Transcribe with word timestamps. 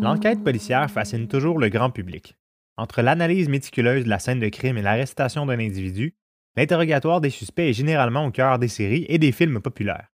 L'enquête 0.00 0.42
policière 0.42 0.90
fascine 0.90 1.28
toujours 1.28 1.58
le 1.58 1.68
grand 1.68 1.90
public. 1.90 2.36
Entre 2.76 3.00
l'analyse 3.00 3.48
méticuleuse 3.48 4.04
de 4.04 4.08
la 4.08 4.18
scène 4.18 4.40
de 4.40 4.48
crime 4.48 4.76
et 4.76 4.82
l'arrestation 4.82 5.46
d'un 5.46 5.60
individu, 5.60 6.14
l'interrogatoire 6.56 7.20
des 7.20 7.30
suspects 7.30 7.68
est 7.68 7.72
généralement 7.72 8.26
au 8.26 8.30
cœur 8.32 8.58
des 8.58 8.68
séries 8.68 9.06
et 9.08 9.18
des 9.18 9.30
films 9.30 9.60
populaires. 9.60 10.08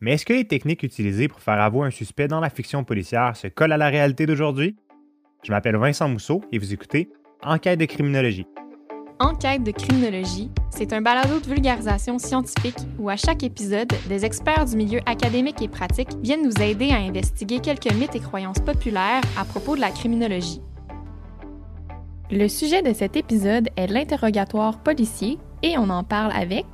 Mais 0.00 0.12
est-ce 0.12 0.24
que 0.24 0.34
les 0.34 0.46
techniques 0.46 0.82
utilisées 0.82 1.28
pour 1.28 1.40
faire 1.40 1.60
avouer 1.60 1.86
un 1.86 1.90
suspect 1.90 2.28
dans 2.28 2.40
la 2.40 2.50
fiction 2.50 2.84
policière 2.84 3.36
se 3.36 3.48
collent 3.48 3.72
à 3.72 3.78
la 3.78 3.88
réalité 3.88 4.26
d'aujourd'hui? 4.26 4.76
Je 5.42 5.50
m'appelle 5.50 5.76
Vincent 5.76 6.08
Mousseau 6.08 6.42
et 6.52 6.58
vous 6.58 6.72
écoutez 6.72 7.10
Enquête 7.42 7.80
de 7.80 7.86
criminologie. 7.86 8.46
Enquête 9.20 9.62
de 9.62 9.70
criminologie, 9.70 10.50
c'est 10.70 10.92
un 10.92 11.00
balado 11.00 11.38
de 11.38 11.46
vulgarisation 11.46 12.18
scientifique 12.18 12.78
où 12.98 13.08
à 13.08 13.16
chaque 13.16 13.44
épisode, 13.44 13.92
des 14.08 14.24
experts 14.24 14.64
du 14.64 14.76
milieu 14.76 14.98
académique 15.06 15.62
et 15.62 15.68
pratique 15.68 16.08
viennent 16.20 16.42
nous 16.42 16.60
aider 16.60 16.90
à 16.90 16.96
investiguer 16.96 17.60
quelques 17.60 17.92
mythes 17.92 18.16
et 18.16 18.20
croyances 18.20 18.58
populaires 18.58 19.22
à 19.38 19.44
propos 19.44 19.76
de 19.76 19.80
la 19.80 19.90
criminologie. 19.90 20.60
Le 22.32 22.48
sujet 22.48 22.82
de 22.82 22.92
cet 22.92 23.16
épisode 23.16 23.68
est 23.76 23.86
l'interrogatoire 23.86 24.82
policier 24.82 25.38
et 25.62 25.78
on 25.78 25.90
en 25.90 26.02
parle 26.02 26.32
avec 26.32 26.66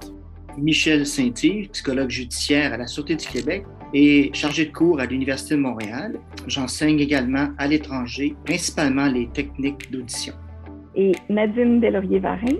Michel 0.56 1.06
Saint-Yves, 1.06 1.68
psychologue 1.68 2.08
judiciaire 2.08 2.72
à 2.72 2.78
la 2.78 2.86
Sûreté 2.86 3.16
du 3.16 3.26
Québec 3.26 3.66
et 3.92 4.30
chargé 4.32 4.64
de 4.64 4.72
cours 4.72 4.98
à 4.98 5.04
l'Université 5.04 5.56
de 5.56 5.60
Montréal. 5.60 6.18
J'enseigne 6.46 7.00
également 7.00 7.48
à 7.58 7.66
l'étranger, 7.66 8.34
principalement 8.46 9.08
les 9.08 9.28
techniques 9.28 9.90
d'audition 9.90 10.32
et 11.00 11.12
Nadine 11.30 11.80
Delaurier-Varin, 11.80 12.58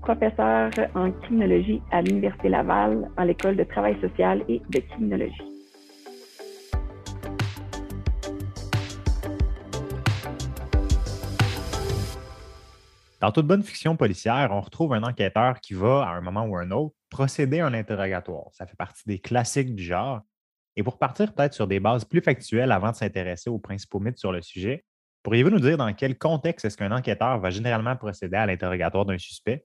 professeure 0.00 0.70
en 0.94 1.12
criminologie 1.12 1.82
à 1.90 2.00
l'Université 2.00 2.48
Laval, 2.48 3.10
dans 3.18 3.24
l'École 3.24 3.54
de 3.54 3.64
travail 3.64 4.00
social 4.00 4.42
et 4.48 4.62
de 4.70 4.78
criminologie. 4.78 5.42
Dans 13.20 13.30
toute 13.30 13.46
bonne 13.46 13.62
fiction 13.62 13.94
policière, 13.94 14.48
on 14.52 14.62
retrouve 14.62 14.94
un 14.94 15.02
enquêteur 15.02 15.60
qui 15.60 15.74
va, 15.74 16.08
à 16.08 16.16
un 16.16 16.22
moment 16.22 16.46
ou 16.46 16.56
un 16.56 16.70
autre, 16.70 16.94
procéder 17.10 17.60
à 17.60 17.66
un 17.66 17.74
interrogatoire. 17.74 18.46
Ça 18.52 18.64
fait 18.64 18.74
partie 18.74 19.02
des 19.06 19.18
classiques 19.18 19.74
du 19.74 19.82
genre. 19.82 20.22
Et 20.76 20.82
pour 20.82 20.98
partir 20.98 21.34
peut-être 21.34 21.52
sur 21.52 21.66
des 21.66 21.78
bases 21.78 22.06
plus 22.06 22.22
factuelles 22.22 22.72
avant 22.72 22.90
de 22.90 22.96
s'intéresser 22.96 23.50
aux 23.50 23.58
principaux 23.58 24.00
mythes 24.00 24.18
sur 24.18 24.32
le 24.32 24.40
sujet, 24.40 24.82
Pourriez-vous 25.22 25.50
nous 25.50 25.60
dire 25.60 25.76
dans 25.76 25.92
quel 25.92 26.18
contexte 26.18 26.64
est-ce 26.64 26.76
qu'un 26.76 26.90
enquêteur 26.90 27.38
va 27.38 27.50
généralement 27.50 27.96
procéder 27.96 28.36
à 28.36 28.46
l'interrogatoire 28.46 29.04
d'un 29.04 29.18
suspect? 29.18 29.64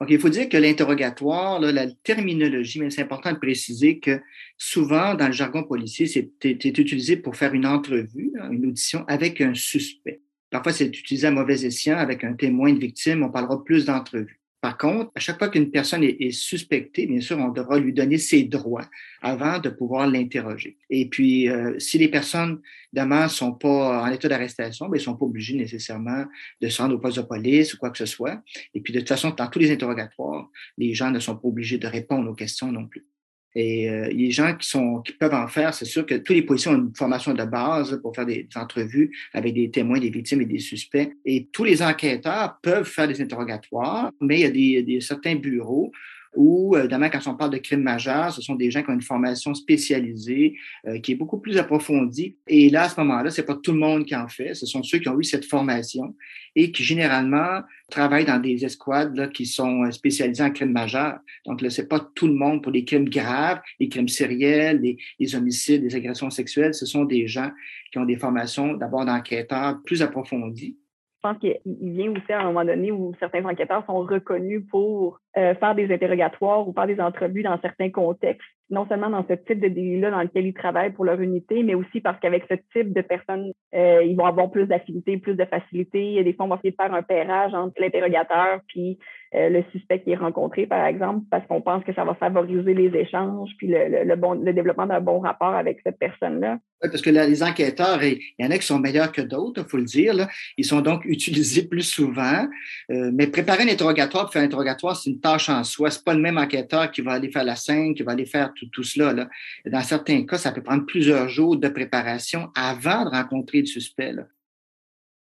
OK, 0.00 0.08
il 0.10 0.18
faut 0.18 0.30
dire 0.30 0.48
que 0.48 0.56
l'interrogatoire, 0.56 1.60
la 1.60 1.86
terminologie, 2.02 2.80
mais 2.80 2.88
c'est 2.88 3.02
important 3.02 3.32
de 3.32 3.38
préciser 3.38 3.98
que 4.00 4.18
souvent, 4.56 5.14
dans 5.14 5.26
le 5.26 5.32
jargon 5.32 5.62
policier, 5.62 6.06
c'est 6.06 6.32
utilisé 6.42 7.18
pour 7.18 7.36
faire 7.36 7.52
une 7.52 7.66
entrevue, 7.66 8.32
hein, 8.40 8.50
une 8.50 8.64
audition 8.64 9.04
avec 9.08 9.42
un 9.42 9.52
suspect. 9.52 10.22
Parfois, 10.48 10.72
c'est 10.72 10.86
utilisé 10.86 11.26
à 11.26 11.30
mauvais 11.30 11.66
escient 11.66 11.98
avec 11.98 12.24
un 12.24 12.32
témoin, 12.32 12.70
une 12.70 12.78
victime, 12.78 13.22
on 13.22 13.30
parlera 13.30 13.62
plus 13.62 13.84
d'entrevue. 13.84 14.39
Par 14.60 14.76
contre, 14.76 15.10
à 15.14 15.20
chaque 15.20 15.38
fois 15.38 15.48
qu'une 15.48 15.70
personne 15.70 16.04
est, 16.04 16.30
suspectée, 16.32 17.06
bien 17.06 17.20
sûr, 17.20 17.38
on 17.38 17.48
devra 17.48 17.78
lui 17.78 17.94
donner 17.94 18.18
ses 18.18 18.44
droits 18.44 18.84
avant 19.22 19.58
de 19.58 19.70
pouvoir 19.70 20.06
l'interroger. 20.06 20.76
Et 20.90 21.08
puis, 21.08 21.48
euh, 21.48 21.78
si 21.78 21.96
les 21.96 22.08
personnes, 22.08 22.60
ne 22.92 23.28
sont 23.28 23.52
pas 23.52 24.02
en 24.02 24.06
état 24.08 24.28
d'arrestation, 24.28 24.88
ben, 24.88 24.98
ils 24.98 25.00
sont 25.00 25.16
pas 25.16 25.24
obligés 25.24 25.56
nécessairement 25.56 26.24
de 26.60 26.68
se 26.68 26.82
rendre 26.82 26.96
au 26.96 26.98
poste 26.98 27.18
de 27.18 27.22
police 27.22 27.72
ou 27.72 27.78
quoi 27.78 27.90
que 27.90 27.98
ce 27.98 28.06
soit. 28.06 28.42
Et 28.74 28.80
puis, 28.80 28.92
de 28.92 28.98
toute 28.98 29.08
façon, 29.08 29.30
dans 29.30 29.48
tous 29.48 29.60
les 29.60 29.70
interrogatoires, 29.70 30.50
les 30.76 30.92
gens 30.92 31.10
ne 31.10 31.20
sont 31.20 31.36
pas 31.36 31.48
obligés 31.48 31.78
de 31.78 31.86
répondre 31.86 32.30
aux 32.30 32.34
questions 32.34 32.70
non 32.70 32.86
plus. 32.86 33.06
Et 33.54 33.90
euh, 33.90 34.08
les 34.08 34.30
gens 34.30 34.54
qui, 34.56 34.68
sont, 34.68 35.00
qui 35.00 35.12
peuvent 35.12 35.34
en 35.34 35.48
faire, 35.48 35.74
c'est 35.74 35.84
sûr 35.84 36.06
que 36.06 36.14
tous 36.14 36.32
les 36.32 36.42
policiers 36.42 36.70
ont 36.70 36.76
une 36.76 36.94
formation 36.94 37.34
de 37.34 37.44
base 37.44 37.98
pour 38.00 38.14
faire 38.14 38.26
des, 38.26 38.48
entrevues 38.54 39.10
avec 39.32 39.54
des 39.54 39.70
témoins, 39.70 39.98
des 39.98 40.10
victimes 40.10 40.42
et 40.42 40.46
des 40.46 40.58
suspects. 40.58 41.12
Et 41.24 41.48
tous 41.52 41.64
les 41.64 41.82
enquêteurs 41.82 42.58
peuvent 42.62 42.86
faire 42.86 43.08
des 43.08 43.20
interrogatoires, 43.20 44.12
mais 44.20 44.40
il 44.40 44.42
y 44.42 44.46
a 44.46 44.50
des, 44.50 44.82
des 44.82 45.00
certains 45.00 45.34
bureaux 45.34 45.90
ou 46.36 46.76
euh, 46.76 46.80
évidemment, 46.80 47.10
quand 47.10 47.26
on 47.26 47.34
parle 47.34 47.50
de 47.50 47.58
crimes 47.58 47.82
majeurs, 47.82 48.32
ce 48.32 48.40
sont 48.40 48.54
des 48.54 48.70
gens 48.70 48.82
qui 48.82 48.90
ont 48.90 48.94
une 48.94 49.02
formation 49.02 49.52
spécialisée, 49.54 50.56
euh, 50.86 51.00
qui 51.00 51.12
est 51.12 51.14
beaucoup 51.16 51.38
plus 51.38 51.58
approfondie. 51.58 52.36
Et 52.46 52.70
là, 52.70 52.84
à 52.84 52.88
ce 52.88 53.00
moment-là, 53.00 53.30
c'est 53.30 53.44
pas 53.44 53.56
tout 53.56 53.72
le 53.72 53.78
monde 53.78 54.04
qui 54.04 54.14
en 54.14 54.28
fait. 54.28 54.54
Ce 54.54 54.66
sont 54.66 54.82
ceux 54.82 54.98
qui 54.98 55.08
ont 55.08 55.18
eu 55.18 55.24
cette 55.24 55.44
formation 55.44 56.14
et 56.54 56.70
qui 56.70 56.84
généralement 56.84 57.62
travaillent 57.90 58.24
dans 58.24 58.38
des 58.38 58.64
escouades 58.64 59.16
là, 59.16 59.26
qui 59.26 59.44
sont 59.44 59.84
euh, 59.84 59.90
spécialisées 59.90 60.44
en 60.44 60.50
crimes 60.50 60.72
majeurs. 60.72 61.18
Donc 61.46 61.62
là, 61.62 61.70
c'est 61.70 61.88
pas 61.88 62.00
tout 62.14 62.28
le 62.28 62.34
monde 62.34 62.62
pour 62.62 62.70
les 62.70 62.84
crimes 62.84 63.08
graves, 63.08 63.60
les 63.80 63.88
crimes 63.88 64.08
sériels, 64.08 64.80
les, 64.80 64.98
les 65.18 65.34
homicides, 65.34 65.82
les 65.82 65.96
agressions 65.96 66.30
sexuelles. 66.30 66.74
Ce 66.74 66.86
sont 66.86 67.04
des 67.04 67.26
gens 67.26 67.50
qui 67.90 67.98
ont 67.98 68.04
des 68.04 68.16
formations 68.16 68.74
d'abord 68.74 69.04
d'enquêteurs 69.04 69.80
plus 69.84 70.00
approfondies 70.00 70.76
je 71.22 71.28
pense 71.28 71.38
qu'il 71.38 71.58
vient 71.66 72.10
aussi 72.12 72.32
à 72.32 72.40
un 72.40 72.44
moment 72.44 72.64
donné 72.64 72.90
où 72.90 73.12
certains 73.20 73.44
enquêteurs 73.44 73.84
sont 73.84 73.98
reconnus 73.98 74.62
pour 74.70 75.20
euh, 75.36 75.54
faire 75.54 75.74
des 75.74 75.92
interrogatoires 75.92 76.66
ou 76.66 76.72
faire 76.72 76.86
des 76.86 76.98
entrevues 76.98 77.42
dans 77.42 77.60
certains 77.60 77.90
contextes, 77.90 78.48
non 78.70 78.86
seulement 78.88 79.10
dans 79.10 79.26
ce 79.28 79.34
type 79.34 79.60
de 79.60 79.68
délit-là 79.68 80.10
dans 80.12 80.22
lequel 80.22 80.46
ils 80.46 80.54
travaillent 80.54 80.92
pour 80.92 81.04
leur 81.04 81.20
unité, 81.20 81.62
mais 81.62 81.74
aussi 81.74 82.00
parce 82.00 82.18
qu'avec 82.20 82.44
ce 82.48 82.54
type 82.72 82.94
de 82.94 83.02
personnes, 83.02 83.52
euh, 83.74 84.02
ils 84.02 84.16
vont 84.16 84.24
avoir 84.24 84.50
plus 84.50 84.66
d'affinité, 84.66 85.18
plus 85.18 85.34
de 85.34 85.44
facilité. 85.44 86.24
Des 86.24 86.32
fois, 86.32 86.46
on 86.46 86.48
va 86.48 86.56
essayer 86.56 86.70
de 86.70 86.76
faire 86.76 86.94
un 86.94 87.02
pairage 87.02 87.52
entre 87.52 87.78
l'interrogateur 87.78 88.60
puis 88.66 88.98
euh, 89.32 89.48
le 89.48 89.62
suspect 89.70 90.00
qui 90.00 90.10
est 90.10 90.16
rencontré, 90.16 90.66
par 90.66 90.84
exemple, 90.86 91.24
parce 91.30 91.46
qu'on 91.46 91.60
pense 91.60 91.84
que 91.84 91.94
ça 91.94 92.04
va 92.04 92.14
favoriser 92.14 92.74
les 92.74 92.98
échanges 92.98 93.50
puis 93.58 93.68
le, 93.68 94.16
bon, 94.16 94.32
le 94.32 94.52
développement 94.52 94.86
d'un 94.86 95.00
bon 95.00 95.20
rapport 95.20 95.54
avec 95.54 95.78
cette 95.84 95.98
personne-là. 95.98 96.58
Parce 96.80 97.00
que 97.00 97.10
les 97.10 97.42
enquêteurs, 97.42 98.02
il 98.02 98.18
y 98.38 98.44
en 98.44 98.50
a 98.50 98.58
qui 98.58 98.66
sont 98.66 98.80
meilleurs 98.80 99.12
que 99.12 99.20
d'autres, 99.20 99.62
il 99.64 99.70
faut 99.70 99.76
le 99.76 99.84
dire. 99.84 100.26
Ils 100.56 100.64
sont 100.64 100.80
donc 100.80 101.04
utilisés 101.04 101.68
plus 101.68 101.82
souvent. 101.82 102.48
Euh, 102.90 103.10
mais 103.14 103.28
préparer 103.28 103.62
un 103.62 103.68
interrogatoire 103.68 104.32
faire 104.32 104.42
un 104.42 104.46
interrogatoire, 104.46 104.96
c'est 104.96 105.10
une 105.10 105.20
tâche 105.20 105.48
en 105.48 105.62
soi. 105.62 105.90
C'est 105.90 106.04
pas 106.04 106.14
le 106.14 106.20
même 106.20 106.38
enquêteur 106.38 106.90
qui 106.90 107.00
va 107.00 107.12
aller 107.12 107.30
faire 107.30 107.44
la 107.44 107.56
scène, 107.56 107.94
qui 107.94 108.02
va 108.02 108.12
aller 108.12 108.26
faire 108.26 108.52
tout, 108.54 108.66
tout 108.72 108.82
cela. 108.82 109.12
Là. 109.12 109.28
Dans 109.66 109.82
certains 109.82 110.24
cas, 110.26 110.38
ça 110.38 110.50
peut 110.50 110.62
prendre 110.62 110.86
plusieurs 110.86 111.28
jours 111.28 111.56
de 111.56 111.68
préparation 111.68 112.48
avant 112.56 113.04
de 113.04 113.10
rencontrer 113.10 113.60
le 113.60 113.66
suspect. 113.66 114.12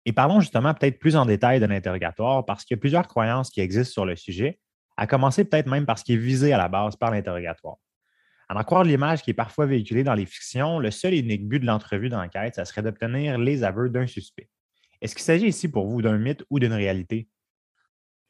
Et 0.09 0.11
parlons 0.11 0.39
justement 0.39 0.73
peut-être 0.73 0.97
plus 0.97 1.15
en 1.15 1.27
détail 1.27 1.59
de 1.59 1.67
l'interrogatoire 1.67 2.43
parce 2.43 2.65
qu'il 2.65 2.75
y 2.75 2.79
a 2.79 2.81
plusieurs 2.81 3.07
croyances 3.07 3.51
qui 3.51 3.61
existent 3.61 3.93
sur 3.93 4.05
le 4.07 4.15
sujet, 4.15 4.59
à 4.97 5.05
commencer 5.05 5.45
peut-être 5.45 5.67
même 5.67 5.85
parce 5.85 6.01
qu'il 6.01 6.15
est 6.15 6.17
visé 6.17 6.51
à 6.51 6.57
la 6.57 6.67
base 6.67 6.95
par 6.95 7.11
l'interrogatoire. 7.11 7.75
À 8.47 8.59
en 8.59 8.63
croire 8.63 8.83
l'image 8.83 9.21
qui 9.21 9.29
est 9.29 9.35
parfois 9.35 9.67
véhiculée 9.67 10.03
dans 10.03 10.15
les 10.15 10.25
fictions, 10.25 10.79
le 10.79 10.89
seul 10.89 11.13
et 11.13 11.19
unique 11.19 11.47
but 11.47 11.59
de 11.59 11.67
l'entrevue 11.67 12.09
d'enquête, 12.09 12.55
ça 12.55 12.65
serait 12.65 12.81
d'obtenir 12.81 13.37
les 13.37 13.63
aveux 13.63 13.87
d'un 13.87 14.07
suspect. 14.07 14.49
Est-ce 14.99 15.13
qu'il 15.13 15.23
s'agit 15.23 15.45
ici 15.45 15.69
pour 15.69 15.85
vous 15.85 16.01
d'un 16.01 16.17
mythe 16.17 16.43
ou 16.49 16.57
d'une 16.57 16.73
réalité? 16.73 17.27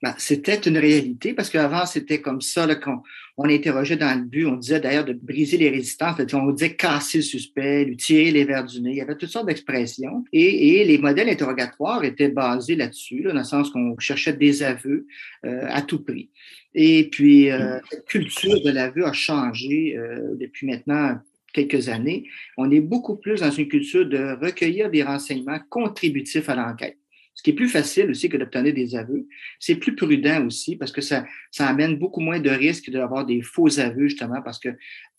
Ben, 0.02 0.16
c'était 0.18 0.56
une 0.56 0.78
réalité 0.78 1.34
parce 1.34 1.50
qu'avant, 1.50 1.86
c'était 1.86 2.22
comme 2.22 2.40
ça, 2.40 2.66
là, 2.66 2.76
qu'on 2.76 3.02
on 3.38 3.50
interrogeait 3.50 3.98
dans 3.98 4.18
le 4.18 4.24
but, 4.24 4.46
on 4.46 4.56
disait 4.56 4.80
d'ailleurs 4.80 5.04
de 5.04 5.12
briser 5.12 5.58
les 5.58 5.70
résistances, 5.70 6.16
on 6.34 6.52
disait 6.52 6.76
casser 6.76 7.18
le 7.18 7.24
suspect, 7.24 7.84
lui 7.84 7.98
tirer 7.98 8.32
les 8.32 8.46
verres 8.46 8.66
du 8.66 8.80
nez. 8.80 8.92
Il 8.92 8.98
y 8.98 9.02
avait 9.02 9.18
toutes 9.18 9.30
sortes 9.30 9.48
d'expressions. 9.48 10.24
Et, 10.32 10.80
et, 10.80 10.86
les 10.86 10.98
modèles 11.00 11.28
interrogatoires 11.28 12.06
étaient 12.06 12.30
basés 12.30 12.78
là-dessus, 12.78 13.24
là, 13.24 13.34
dans 13.34 13.40
le 13.40 13.44
sens 13.44 13.72
qu'on 13.72 14.00
cherchait 14.00 14.34
des 14.34 14.64
aveux 14.64 15.06
euh, 15.46 15.66
à 15.68 15.82
tout 15.82 16.02
prix. 16.02 16.30
Et 16.74 17.10
puis, 17.10 17.52
euh, 17.52 17.80
cette 17.90 18.06
culture 18.06 18.62
de 18.64 18.72
l'aveu 18.72 19.06
a 19.06 19.12
changé 19.12 19.98
euh, 19.98 20.36
depuis 20.36 20.66
maintenant 20.66 21.18
quelques 21.54 21.90
années. 21.90 22.26
On 22.58 22.72
est 22.72 22.80
beaucoup 22.80 23.18
plus 23.18 23.42
dans 23.42 23.52
une 23.52 23.68
culture 23.68 24.08
de 24.08 24.38
recueillir 24.42 24.90
des 24.90 25.04
renseignements 25.04 25.60
contributifs 25.70 26.48
à 26.48 26.56
l'enquête 26.56 26.98
ce 27.40 27.42
qui 27.42 27.52
est 27.52 27.54
plus 27.54 27.70
facile 27.70 28.10
aussi 28.10 28.28
que 28.28 28.36
d'obtenir 28.36 28.74
des 28.74 28.98
aveux. 28.98 29.26
C'est 29.62 29.78
plus 29.78 29.96
prudent 29.96 30.46
aussi 30.46 30.76
parce 30.76 30.92
que 30.92 31.00
ça, 31.00 31.26
ça 31.52 31.68
amène 31.68 31.98
beaucoup 31.98 32.20
moins 32.20 32.42
de 32.42 32.50
risques 32.50 32.90
d'avoir 32.90 33.26
des 33.26 33.42
faux 33.42 33.80
aveux, 33.80 34.10
justement, 34.10 34.42
parce 34.42 34.60
que 34.60 34.68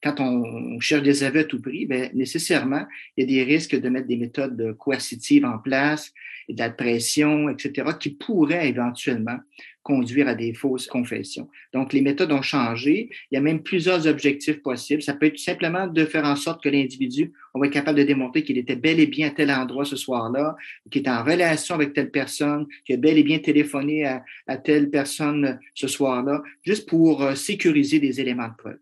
quand 0.02 0.20
on 0.20 0.80
cherche 0.80 1.02
des 1.02 1.24
aveux 1.24 1.40
à 1.40 1.44
tout 1.44 1.60
prix, 1.60 1.86
bien, 1.86 2.08
nécessairement, 2.14 2.86
il 3.16 3.22
y 3.22 3.24
a 3.24 3.44
des 3.44 3.52
risques 3.52 3.78
de 3.78 3.88
mettre 3.88 4.06
des 4.06 4.16
méthodes 4.16 4.74
coercitives 4.78 5.44
en 5.44 5.58
place, 5.58 6.12
de 6.48 6.58
la 6.58 6.70
pression, 6.70 7.48
etc., 7.48 7.90
qui 7.98 8.10
pourraient 8.10 8.68
éventuellement 8.68 9.38
conduire 9.82 10.28
à 10.28 10.34
des 10.34 10.52
fausses 10.52 10.86
confessions. 10.86 11.48
Donc, 11.72 11.92
les 11.92 12.02
méthodes 12.02 12.32
ont 12.32 12.42
changé. 12.42 13.08
Il 13.30 13.34
y 13.34 13.38
a 13.38 13.40
même 13.40 13.62
plusieurs 13.62 14.06
objectifs 14.06 14.62
possibles. 14.62 15.02
Ça 15.02 15.14
peut 15.14 15.26
être 15.26 15.38
simplement 15.38 15.86
de 15.86 16.04
faire 16.04 16.24
en 16.24 16.36
sorte 16.36 16.62
que 16.62 16.68
l'individu, 16.68 17.32
on 17.54 17.60
va 17.60 17.66
être 17.66 17.72
capable 17.72 17.98
de 17.98 18.04
démontrer 18.04 18.42
qu'il 18.42 18.58
était 18.58 18.76
bel 18.76 19.00
et 19.00 19.06
bien 19.06 19.28
à 19.28 19.30
tel 19.30 19.50
endroit 19.50 19.84
ce 19.84 19.96
soir-là, 19.96 20.54
qu'il 20.90 21.00
était 21.00 21.10
en 21.10 21.24
relation 21.24 21.74
avec 21.74 21.94
telle 21.94 22.10
personne, 22.10 22.66
qu'il 22.84 22.96
a 22.96 22.98
bel 22.98 23.16
et 23.16 23.22
bien 23.22 23.38
téléphoné 23.38 24.04
à, 24.04 24.22
à 24.46 24.58
telle 24.58 24.90
personne 24.90 25.58
ce 25.74 25.88
soir-là, 25.88 26.42
juste 26.62 26.88
pour 26.88 27.22
euh, 27.22 27.34
sécuriser 27.34 28.00
des 28.00 28.20
éléments 28.20 28.48
de 28.48 28.56
preuve. 28.56 28.78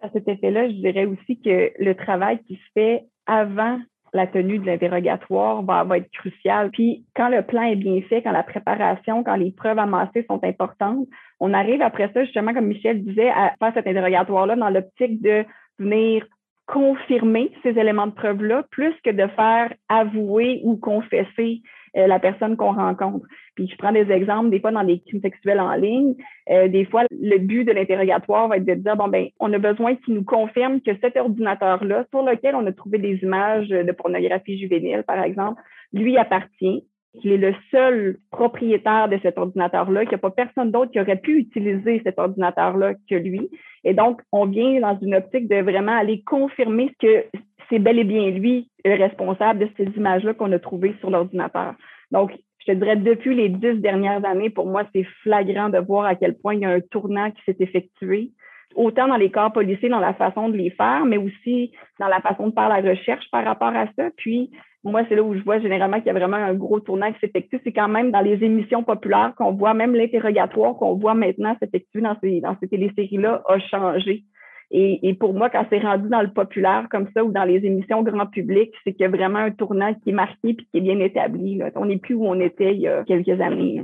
À 0.00 0.08
cet 0.10 0.28
effet-là, 0.28 0.68
je 0.68 0.74
dirais 0.74 1.06
aussi 1.06 1.40
que 1.40 1.72
le 1.78 1.94
travail 1.94 2.38
qui 2.46 2.54
se 2.54 2.72
fait 2.74 3.04
avant 3.26 3.78
la 4.14 4.26
tenue 4.26 4.58
de 4.58 4.66
l'interrogatoire 4.66 5.62
va, 5.62 5.84
être 5.96 6.10
cruciale. 6.12 6.70
Puis 6.70 7.04
quand 7.14 7.28
le 7.28 7.42
plan 7.42 7.62
est 7.62 7.76
bien 7.76 8.00
fait, 8.02 8.22
quand 8.22 8.32
la 8.32 8.42
préparation, 8.42 9.22
quand 9.22 9.36
les 9.36 9.50
preuves 9.50 9.78
amassées 9.78 10.24
sont 10.28 10.42
importantes, 10.44 11.06
on 11.40 11.52
arrive 11.52 11.82
après 11.82 12.10
ça, 12.12 12.24
justement, 12.24 12.54
comme 12.54 12.66
Michel 12.66 13.04
disait, 13.04 13.30
à 13.30 13.54
faire 13.58 13.74
cet 13.74 13.86
interrogatoire-là 13.86 14.56
dans 14.56 14.70
l'optique 14.70 15.20
de 15.20 15.44
venir 15.78 16.24
confirmer 16.66 17.50
ces 17.62 17.70
éléments 17.70 18.06
de 18.06 18.12
preuve-là 18.12 18.62
plus 18.70 18.94
que 19.02 19.10
de 19.10 19.26
faire 19.28 19.72
avouer 19.88 20.60
ou 20.64 20.76
confesser 20.76 21.62
la 22.06 22.18
personne 22.18 22.56
qu'on 22.56 22.72
rencontre. 22.72 23.26
Puis 23.54 23.68
je 23.68 23.76
prends 23.76 23.92
des 23.92 24.10
exemples, 24.10 24.50
des 24.50 24.60
fois 24.60 24.70
dans 24.70 24.84
des 24.84 25.00
crimes 25.00 25.20
sexuels 25.20 25.60
en 25.60 25.74
ligne, 25.74 26.14
euh, 26.50 26.68
des 26.68 26.84
fois 26.84 27.04
le 27.10 27.38
but 27.38 27.64
de 27.64 27.72
l'interrogatoire 27.72 28.48
va 28.48 28.58
être 28.58 28.64
de 28.64 28.74
dire 28.74 28.96
bon 28.96 29.08
ben 29.08 29.28
on 29.40 29.52
a 29.52 29.58
besoin 29.58 29.96
qu'il 29.96 30.14
nous 30.14 30.24
confirme 30.24 30.80
que 30.80 30.92
cet 31.00 31.16
ordinateur-là 31.16 32.04
sur 32.10 32.22
lequel 32.22 32.54
on 32.54 32.66
a 32.66 32.72
trouvé 32.72 32.98
des 32.98 33.18
images 33.22 33.68
de 33.68 33.92
pornographie 33.92 34.58
juvénile 34.58 35.02
par 35.06 35.22
exemple, 35.22 35.60
lui 35.92 36.16
appartient 36.18 36.84
qu'il 37.18 37.32
est 37.32 37.36
le 37.36 37.54
seul 37.70 38.18
propriétaire 38.30 39.08
de 39.08 39.18
cet 39.22 39.38
ordinateur-là, 39.38 40.00
qu'il 40.02 40.10
n'y 40.10 40.14
a 40.14 40.18
pas 40.18 40.30
personne 40.30 40.70
d'autre 40.70 40.90
qui 40.92 41.00
aurait 41.00 41.16
pu 41.16 41.38
utiliser 41.38 42.00
cet 42.04 42.18
ordinateur-là 42.18 42.94
que 43.08 43.14
lui. 43.14 43.50
Et 43.84 43.94
donc, 43.94 44.20
on 44.32 44.46
vient 44.46 44.80
dans 44.80 44.98
une 45.00 45.14
optique 45.14 45.48
de 45.48 45.56
vraiment 45.56 45.96
aller 45.96 46.22
confirmer 46.22 46.92
que 47.00 47.24
c'est 47.68 47.78
bel 47.78 47.98
et 47.98 48.04
bien 48.04 48.30
lui 48.30 48.68
le 48.84 48.94
responsable 48.94 49.60
de 49.60 49.68
ces 49.76 49.84
images-là 49.96 50.34
qu'on 50.34 50.52
a 50.52 50.58
trouvées 50.58 50.94
sur 51.00 51.10
l'ordinateur. 51.10 51.74
Donc, 52.10 52.32
je 52.60 52.72
te 52.72 52.78
dirais, 52.78 52.96
depuis 52.96 53.34
les 53.34 53.48
dix 53.48 53.74
dernières 53.80 54.24
années, 54.24 54.50
pour 54.50 54.66
moi, 54.66 54.84
c'est 54.94 55.04
flagrant 55.22 55.68
de 55.68 55.78
voir 55.78 56.06
à 56.06 56.14
quel 56.14 56.36
point 56.36 56.54
il 56.54 56.60
y 56.60 56.64
a 56.64 56.70
un 56.70 56.80
tournant 56.80 57.30
qui 57.30 57.42
s'est 57.46 57.56
effectué, 57.60 58.30
autant 58.74 59.08
dans 59.08 59.16
les 59.16 59.30
corps 59.30 59.52
policiers, 59.52 59.88
dans 59.88 60.00
la 60.00 60.14
façon 60.14 60.48
de 60.48 60.56
les 60.56 60.70
faire, 60.70 61.04
mais 61.04 61.18
aussi 61.18 61.72
dans 61.98 62.08
la 62.08 62.20
façon 62.20 62.48
de 62.48 62.54
faire 62.54 62.68
la 62.68 62.80
recherche 62.80 63.28
par 63.30 63.44
rapport 63.44 63.74
à 63.74 63.86
ça. 63.96 64.10
Puis, 64.16 64.50
moi, 64.84 65.02
c'est 65.08 65.16
là 65.16 65.22
où 65.22 65.34
je 65.34 65.42
vois 65.42 65.58
généralement 65.58 65.98
qu'il 65.98 66.06
y 66.06 66.10
a 66.10 66.18
vraiment 66.18 66.36
un 66.36 66.54
gros 66.54 66.80
tournant 66.80 67.12
qui 67.12 67.18
s'effectue. 67.20 67.60
C'est 67.64 67.72
quand 67.72 67.88
même 67.88 68.10
dans 68.10 68.20
les 68.20 68.42
émissions 68.44 68.84
populaires 68.84 69.32
qu'on 69.36 69.52
voit, 69.52 69.74
même 69.74 69.94
l'interrogatoire 69.94 70.76
qu'on 70.76 70.94
voit 70.94 71.14
maintenant 71.14 71.56
s'effectuer 71.60 72.00
dans 72.00 72.16
ces, 72.22 72.40
dans 72.40 72.56
ces 72.60 72.68
téléséries-là 72.68 73.42
a 73.46 73.58
changé. 73.58 74.24
Et, 74.70 75.14
pour 75.18 75.32
moi, 75.32 75.48
quand 75.48 75.64
c'est 75.70 75.78
rendu 75.78 76.10
dans 76.10 76.20
le 76.20 76.30
populaire 76.30 76.88
comme 76.90 77.08
ça 77.14 77.24
ou 77.24 77.32
dans 77.32 77.44
les 77.44 77.64
émissions 77.64 78.02
grand 78.02 78.26
public, 78.26 78.70
c'est 78.84 78.92
qu'il 78.92 79.00
y 79.00 79.06
a 79.06 79.08
vraiment 79.08 79.38
un 79.38 79.50
tournant 79.50 79.94
qui 79.94 80.10
est 80.10 80.12
marqué 80.12 80.54
puis 80.54 80.68
qui 80.70 80.78
est 80.78 80.82
bien 80.82 81.00
établi. 81.00 81.60
On 81.74 81.86
n'est 81.86 81.96
plus 81.96 82.14
où 82.14 82.26
on 82.26 82.38
était 82.38 82.74
il 82.74 82.80
y 82.80 82.88
a 82.88 83.02
quelques 83.04 83.40
années. 83.40 83.82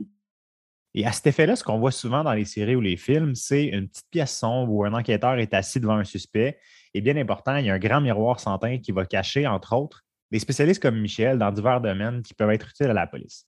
Et 0.95 1.05
à 1.07 1.13
cet 1.13 1.27
effet-là, 1.27 1.57
ce 1.57 1.65
qu'on 1.65 1.79
voit 1.79 1.91
souvent 1.91 2.23
dans 2.23 2.33
les 2.33 2.45
séries 2.45 2.77
ou 2.77 2.81
les 2.81 2.97
films, 2.97 3.35
c'est 3.35 3.67
une 3.67 3.89
petite 3.89 4.09
pièce 4.11 4.39
sombre 4.39 4.73
où 4.73 4.85
un 4.85 4.93
enquêteur 4.93 5.35
est 5.39 5.53
assis 5.53 5.81
devant 5.81 5.97
un 5.97 6.05
suspect. 6.05 6.59
Et 6.95 7.01
bien 7.01 7.17
important, 7.17 7.57
il 7.57 7.67
y 7.67 7.71
a 7.71 7.75
un 7.75 7.79
grand 7.79 8.01
miroir 8.01 8.39
sans 8.39 8.59
teint 8.59 8.79
qui 8.79 8.93
va 8.93 9.05
cacher, 9.05 9.47
entre 9.47 9.75
autres, 9.75 10.05
des 10.31 10.39
spécialistes 10.39 10.81
comme 10.81 11.01
Michel 11.01 11.39
dans 11.39 11.51
divers 11.51 11.81
domaines 11.81 12.23
qui 12.23 12.33
peuvent 12.35 12.51
être 12.51 12.69
utiles 12.71 12.87
à 12.87 12.93
la 12.93 13.09
police. 13.09 13.47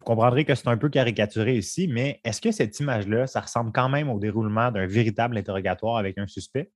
Vous 0.00 0.06
comprendrez 0.06 0.44
que 0.44 0.54
c'est 0.54 0.68
un 0.68 0.76
peu 0.76 0.88
caricaturé 0.88 1.56
ici, 1.56 1.88
mais 1.88 2.20
est-ce 2.24 2.40
que 2.40 2.50
cette 2.50 2.78
image-là, 2.80 3.26
ça 3.26 3.40
ressemble 3.40 3.72
quand 3.72 3.88
même 3.88 4.08
au 4.08 4.18
déroulement 4.18 4.70
d'un 4.72 4.86
véritable 4.86 5.36
interrogatoire 5.38 5.98
avec 5.98 6.18
un 6.18 6.26
suspect? 6.26 6.70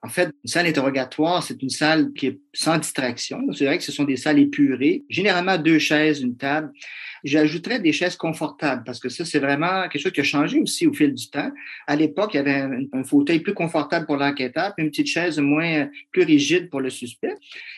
En 0.00 0.08
fait, 0.08 0.30
une 0.44 0.48
salle 0.48 0.66
interrogatoire, 0.66 1.42
c'est 1.42 1.60
une 1.60 1.70
salle 1.70 2.12
qui 2.12 2.28
est 2.28 2.38
sans 2.52 2.78
distraction. 2.78 3.40
C'est 3.52 3.64
vrai 3.64 3.78
que 3.78 3.84
ce 3.84 3.90
sont 3.90 4.04
des 4.04 4.16
salles 4.16 4.38
épurées, 4.38 5.02
généralement 5.10 5.58
deux 5.58 5.80
chaises, 5.80 6.20
une 6.20 6.36
table. 6.36 6.72
J'ajouterais 7.24 7.80
des 7.80 7.92
chaises 7.92 8.14
confortables 8.14 8.84
parce 8.84 9.00
que 9.00 9.08
ça, 9.08 9.24
c'est 9.24 9.40
vraiment 9.40 9.88
quelque 9.88 10.00
chose 10.00 10.12
qui 10.12 10.20
a 10.20 10.24
changé 10.24 10.60
aussi 10.60 10.86
au 10.86 10.92
fil 10.92 11.12
du 11.12 11.28
temps. 11.28 11.50
À 11.88 11.96
l'époque, 11.96 12.30
il 12.34 12.36
y 12.36 12.40
avait 12.40 12.64
un, 12.92 13.02
fauteuil 13.02 13.40
plus 13.40 13.54
confortable 13.54 14.06
pour 14.06 14.16
l'enquêteur, 14.16 14.72
puis 14.76 14.84
une 14.84 14.90
petite 14.90 15.08
chaise 15.08 15.40
moins 15.40 15.88
plus 16.12 16.22
rigide 16.22 16.70
pour 16.70 16.80
le 16.80 16.90
suspect. 16.90 17.34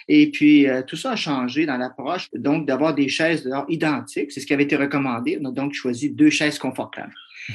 Et 0.06 0.30
puis, 0.30 0.68
euh, 0.68 0.82
tout 0.82 0.96
ça 0.96 1.12
a 1.12 1.16
changé 1.16 1.64
dans 1.64 1.78
l'approche. 1.78 2.28
Donc, 2.34 2.66
d'avoir 2.66 2.94
des 2.94 3.08
chaises 3.08 3.48
identiques, 3.68 4.30
c'est 4.32 4.40
ce 4.40 4.46
qui 4.46 4.52
avait 4.52 4.64
été 4.64 4.76
recommandé. 4.76 5.38
On 5.40 5.46
a 5.46 5.52
donc 5.52 5.72
choisi 5.72 6.10
deux 6.10 6.30
chaises 6.30 6.58
confortables. 6.58 7.14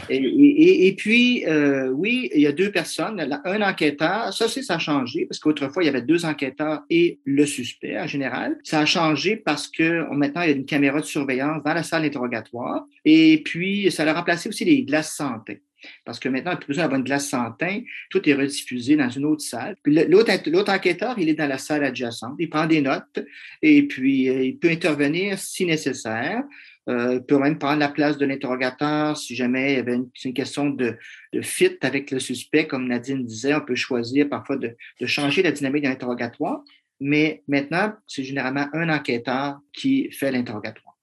Et, 0.09 0.95
puis, 0.97 1.45
euh, 1.45 1.89
oui, 1.89 2.29
il 2.33 2.41
y 2.41 2.47
a 2.47 2.51
deux 2.51 2.71
personnes. 2.71 3.19
Un 3.45 3.61
enquêteur, 3.61 4.33
ça, 4.33 4.47
c'est 4.47 4.63
ça 4.63 4.75
a 4.75 4.79
changé 4.79 5.25
parce 5.25 5.39
qu'autrefois, 5.39 5.83
il 5.83 5.87
y 5.87 5.89
avait 5.89 6.01
deux 6.01 6.25
enquêteurs 6.25 6.83
et 6.89 7.19
le 7.23 7.45
suspect 7.45 7.99
en 7.99 8.07
général. 8.07 8.57
Ça 8.63 8.79
a 8.79 8.85
changé 8.85 9.35
parce 9.35 9.67
que 9.67 10.05
maintenant, 10.13 10.41
il 10.41 10.49
y 10.49 10.53
a 10.53 10.55
une 10.55 10.65
caméra 10.65 10.99
de 10.99 11.05
surveillance 11.05 11.63
dans 11.63 11.73
la 11.73 11.83
salle 11.83 12.03
d'interrogatoire. 12.03 12.85
Et 13.03 13.41
puis, 13.43 13.91
ça 13.91 14.03
a 14.03 14.13
remplacé 14.13 14.49
aussi 14.49 14.65
les 14.65 14.83
glaces 14.83 15.13
santé. 15.13 15.61
Parce 16.03 16.19
que 16.19 16.29
maintenant, 16.29 16.55
plus 16.55 16.67
besoin 16.67 16.83
d'avoir 16.83 16.99
une 16.99 17.05
glace 17.05 17.29
sans 17.29 17.51
teint. 17.51 17.81
Tout 18.09 18.27
est 18.27 18.33
rediffusé 18.33 18.95
dans 18.95 19.09
une 19.09 19.25
autre 19.25 19.43
salle. 19.43 19.75
L'autre 19.85 20.71
enquêteur, 20.71 21.17
il 21.17 21.29
est 21.29 21.33
dans 21.33 21.47
la 21.47 21.57
salle 21.57 21.83
adjacente. 21.83 22.35
Il 22.39 22.49
prend 22.49 22.65
des 22.65 22.81
notes 22.81 23.19
et 23.61 23.83
puis 23.87 24.29
euh, 24.29 24.43
il 24.43 24.57
peut 24.57 24.69
intervenir 24.69 25.37
si 25.37 25.65
nécessaire. 25.65 26.43
Euh, 26.87 27.15
il 27.15 27.23
peut 27.23 27.39
même 27.39 27.57
prendre 27.57 27.79
la 27.79 27.89
place 27.89 28.17
de 28.17 28.25
l'interrogateur 28.25 29.17
si 29.17 29.35
jamais 29.35 29.73
il 29.73 29.75
y 29.77 29.79
avait 29.79 29.95
une, 29.95 30.33
question 30.33 30.69
de, 30.69 30.97
fit 31.41 31.77
avec 31.81 32.11
le 32.11 32.19
suspect, 32.19 32.67
comme 32.67 32.87
Nadine 32.87 33.25
disait, 33.25 33.55
on 33.55 33.61
peut 33.61 33.75
choisir 33.75 34.29
parfois 34.29 34.57
de, 34.57 34.75
changer 35.05 35.41
la 35.41 35.51
dynamique 35.51 35.83
de 35.83 35.89
l'interrogatoire. 35.89 36.61
Mais 36.99 37.43
maintenant, 37.47 37.93
c'est 38.07 38.23
généralement 38.23 38.67
un 38.73 38.89
enquêteur 38.89 39.59
qui 39.73 40.11
fait 40.11 40.31
l'interrogatoire. 40.31 40.95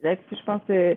Je 0.00 0.44
pense 0.46 0.62
que 0.66 0.96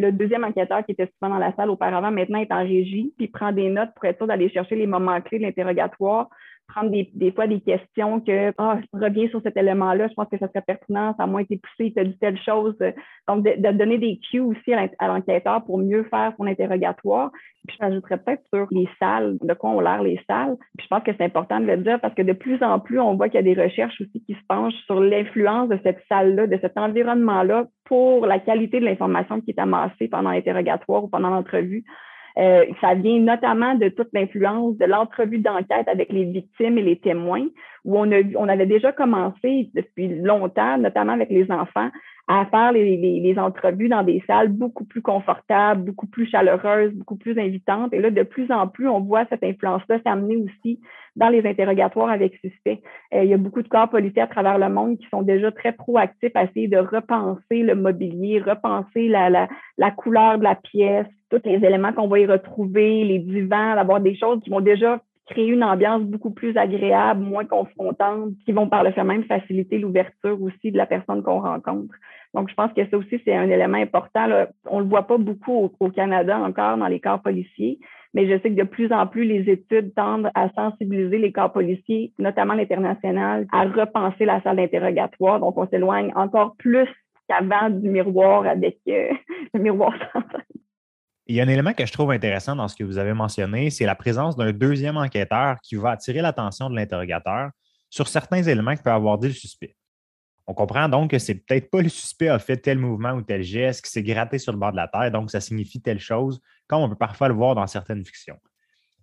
le 0.00 0.12
deuxième 0.12 0.44
enquêteur 0.44 0.84
qui 0.84 0.92
était 0.92 1.10
souvent 1.14 1.34
dans 1.34 1.38
la 1.38 1.54
salle 1.54 1.70
auparavant, 1.70 2.10
maintenant 2.10 2.38
est 2.38 2.52
en 2.52 2.62
régie, 2.62 3.12
puis 3.18 3.28
prend 3.28 3.52
des 3.52 3.68
notes 3.68 3.90
pour 3.94 4.06
être 4.06 4.16
sûr 4.16 4.26
d'aller 4.26 4.48
chercher 4.48 4.74
les 4.74 4.86
moments 4.86 5.20
clés 5.20 5.38
de 5.38 5.44
l'interrogatoire, 5.44 6.28
prendre 6.74 6.90
des, 6.90 7.10
des, 7.14 7.32
fois 7.32 7.46
des 7.46 7.60
questions 7.60 8.20
que 8.20 8.52
ah, 8.58 8.78
reviens 8.92 9.28
sur 9.28 9.42
cet 9.42 9.56
élément-là, 9.56 10.08
je 10.08 10.14
pense 10.14 10.28
que 10.28 10.38
ça 10.38 10.48
serait 10.48 10.64
pertinent, 10.66 11.14
ça 11.16 11.24
a 11.24 11.26
moins 11.26 11.42
été 11.42 11.56
poussé, 11.58 11.88
il 11.88 11.94
t'a 11.94 12.04
dit 12.04 12.16
telle 12.18 12.38
chose. 12.40 12.76
Donc, 13.28 13.44
de, 13.44 13.72
donner 13.72 13.98
des 13.98 14.18
cues 14.30 14.40
aussi 14.40 14.72
à 14.72 15.08
l'enquêteur 15.08 15.64
pour 15.64 15.78
mieux 15.78 16.04
faire 16.04 16.32
son 16.36 16.46
interrogatoire. 16.46 17.30
Puis 17.66 17.76
je 17.78 17.84
m'ajouterais 17.84 18.18
peut-être 18.18 18.42
sur 18.52 18.66
les 18.70 18.88
salles, 18.98 19.36
de 19.40 19.54
quoi 19.54 19.70
on 19.70 19.80
l'air 19.80 20.02
les 20.02 20.20
salles. 20.26 20.56
Puis 20.76 20.84
je 20.84 20.88
pense 20.88 21.02
que 21.02 21.12
c'est 21.16 21.24
important 21.24 21.60
de 21.60 21.66
le 21.66 21.76
dire 21.78 22.00
parce 22.00 22.14
que 22.14 22.22
de 22.22 22.32
plus 22.32 22.62
en 22.62 22.80
plus, 22.80 22.98
on 22.98 23.16
voit 23.16 23.28
qu'il 23.28 23.44
y 23.44 23.50
a 23.50 23.54
des 23.54 23.60
recherches 23.60 24.00
aussi 24.00 24.22
qui 24.24 24.34
se 24.34 24.46
penchent 24.48 24.82
sur 24.86 25.00
l'influence 25.00 25.68
de 25.68 25.78
cette 25.82 26.02
salle-là, 26.08 26.46
de 26.46 26.58
cet 26.60 26.78
environnement-là 26.78 27.66
pour 27.84 28.26
la 28.26 28.38
qualité 28.38 28.80
de 28.80 28.84
l'information 28.84 29.40
qui 29.40 29.50
est 29.50 29.58
amassée 29.58 30.08
pendant 30.08 30.30
l'interrogatoire 30.30 31.04
ou 31.04 31.08
pendant 31.08 31.30
l'entrevue. 31.30 31.84
Euh, 32.38 32.64
ça 32.80 32.94
vient 32.94 33.18
notamment 33.20 33.74
de 33.74 33.88
toute 33.88 34.08
l'influence 34.12 34.76
de 34.78 34.84
l'entrevue 34.84 35.38
d'enquête 35.38 35.88
avec 35.88 36.12
les 36.12 36.24
victimes 36.24 36.78
et 36.78 36.82
les 36.82 36.98
témoins, 36.98 37.46
où 37.84 37.98
on, 37.98 38.10
a, 38.12 38.20
on 38.36 38.48
avait 38.48 38.66
déjà 38.66 38.92
commencé 38.92 39.70
depuis 39.74 40.08
longtemps, 40.08 40.78
notamment 40.78 41.12
avec 41.12 41.30
les 41.30 41.50
enfants, 41.50 41.90
à 42.28 42.46
faire 42.46 42.70
les, 42.70 42.96
les, 42.96 43.38
entrevues 43.40 43.88
dans 43.88 44.04
des 44.04 44.22
salles 44.24 44.48
beaucoup 44.48 44.84
plus 44.84 45.02
confortables, 45.02 45.82
beaucoup 45.82 46.06
plus 46.06 46.26
chaleureuses, 46.26 46.92
beaucoup 46.92 47.16
plus 47.16 47.36
invitantes. 47.36 47.92
Et 47.92 47.98
là, 47.98 48.10
de 48.10 48.22
plus 48.22 48.52
en 48.52 48.68
plus, 48.68 48.88
on 48.88 49.00
voit 49.00 49.24
cette 49.30 49.42
influence-là 49.42 49.98
s'amener 50.04 50.36
aussi 50.36 50.78
dans 51.16 51.28
les 51.28 51.44
interrogatoires 51.44 52.10
avec 52.10 52.36
suspects. 52.36 52.80
Euh, 53.14 53.24
il 53.24 53.30
y 53.30 53.34
a 53.34 53.36
beaucoup 53.36 53.62
de 53.62 53.68
corps 53.68 53.90
policiers 53.90 54.22
à 54.22 54.28
travers 54.28 54.58
le 54.58 54.68
monde 54.68 54.98
qui 54.98 55.08
sont 55.08 55.22
déjà 55.22 55.50
très 55.50 55.72
proactifs 55.72 56.30
à 56.36 56.44
essayer 56.44 56.68
de 56.68 56.78
repenser 56.78 57.62
le 57.64 57.74
mobilier, 57.74 58.40
repenser 58.40 59.08
la, 59.08 59.28
la, 59.28 59.48
la 59.76 59.90
couleur 59.90 60.38
de 60.38 60.44
la 60.44 60.54
pièce, 60.54 61.08
tous 61.30 61.40
les 61.44 61.64
éléments 61.64 61.92
qu'on 61.92 62.08
va 62.08 62.18
y 62.18 62.26
retrouver, 62.26 63.04
les 63.04 63.18
divans, 63.18 63.74
d'avoir 63.74 64.00
des 64.00 64.16
choses 64.16 64.40
qui 64.42 64.50
vont 64.50 64.60
déjà 64.60 65.00
créer 65.30 65.46
une 65.46 65.62
ambiance 65.62 66.02
beaucoup 66.02 66.32
plus 66.32 66.56
agréable, 66.56 67.22
moins 67.22 67.44
confrontante, 67.44 68.32
qui 68.44 68.52
vont 68.52 68.68
par 68.68 68.82
le 68.82 68.90
fait 68.92 69.04
même 69.04 69.24
faciliter 69.24 69.78
l'ouverture 69.78 70.40
aussi 70.42 70.72
de 70.72 70.76
la 70.76 70.86
personne 70.86 71.22
qu'on 71.22 71.40
rencontre. 71.40 71.94
Donc, 72.34 72.48
je 72.48 72.54
pense 72.54 72.72
que 72.72 72.86
ça 72.88 72.96
aussi, 72.96 73.20
c'est 73.24 73.34
un 73.34 73.48
élément 73.48 73.78
important. 73.78 74.26
On 74.66 74.78
ne 74.78 74.82
le 74.82 74.88
voit 74.88 75.06
pas 75.06 75.18
beaucoup 75.18 75.70
au, 75.78 75.90
Canada 75.90 76.38
encore 76.38 76.76
dans 76.76 76.86
les 76.86 77.00
corps 77.00 77.22
policiers, 77.22 77.78
mais 78.12 78.28
je 78.28 78.40
sais 78.40 78.50
que 78.50 78.60
de 78.60 78.64
plus 78.64 78.92
en 78.92 79.06
plus, 79.06 79.24
les 79.24 79.50
études 79.50 79.94
tendent 79.94 80.30
à 80.34 80.50
sensibiliser 80.50 81.18
les 81.18 81.32
corps 81.32 81.52
policiers, 81.52 82.12
notamment 82.18 82.54
l'international, 82.54 83.46
à 83.52 83.64
repenser 83.64 84.24
la 84.24 84.42
salle 84.42 84.56
d'interrogatoire. 84.56 85.40
Donc, 85.40 85.56
on 85.56 85.66
s'éloigne 85.68 86.12
encore 86.14 86.56
plus 86.56 86.88
qu'avant 87.28 87.70
du 87.70 87.88
miroir 87.88 88.46
avec 88.46 88.78
euh, 88.88 89.10
le 89.54 89.60
miroir 89.60 89.94
Il 91.30 91.36
y 91.36 91.40
a 91.40 91.44
un 91.44 91.48
élément 91.48 91.74
que 91.74 91.86
je 91.86 91.92
trouve 91.92 92.10
intéressant 92.10 92.56
dans 92.56 92.66
ce 92.66 92.74
que 92.74 92.82
vous 92.82 92.98
avez 92.98 93.12
mentionné, 93.12 93.70
c'est 93.70 93.86
la 93.86 93.94
présence 93.94 94.34
d'un 94.34 94.50
deuxième 94.50 94.96
enquêteur 94.96 95.60
qui 95.62 95.76
va 95.76 95.90
attirer 95.92 96.22
l'attention 96.22 96.68
de 96.68 96.74
l'interrogateur 96.74 97.50
sur 97.88 98.08
certains 98.08 98.42
éléments 98.42 98.74
que 98.74 98.82
peut 98.82 98.90
avoir 98.90 99.16
dit 99.16 99.28
le 99.28 99.32
suspect. 99.32 99.76
On 100.48 100.54
comprend 100.54 100.88
donc 100.88 101.12
que 101.12 101.20
c'est 101.20 101.36
peut-être 101.36 101.70
pas 101.70 101.82
le 101.82 101.88
suspect 101.88 102.26
a 102.26 102.40
fait 102.40 102.56
tel 102.56 102.78
mouvement 102.78 103.12
ou 103.12 103.22
tel 103.22 103.44
geste, 103.44 103.84
qui 103.84 103.92
s'est 103.92 104.02
gratté 104.02 104.38
sur 104.38 104.50
le 104.50 104.58
bord 104.58 104.72
de 104.72 104.76
la 104.76 104.88
terre, 104.88 105.12
donc 105.12 105.30
ça 105.30 105.40
signifie 105.40 105.80
telle 105.80 106.00
chose, 106.00 106.40
comme 106.66 106.82
on 106.82 106.88
peut 106.88 106.96
parfois 106.96 107.28
le 107.28 107.34
voir 107.34 107.54
dans 107.54 107.68
certaines 107.68 108.04
fictions. 108.04 108.40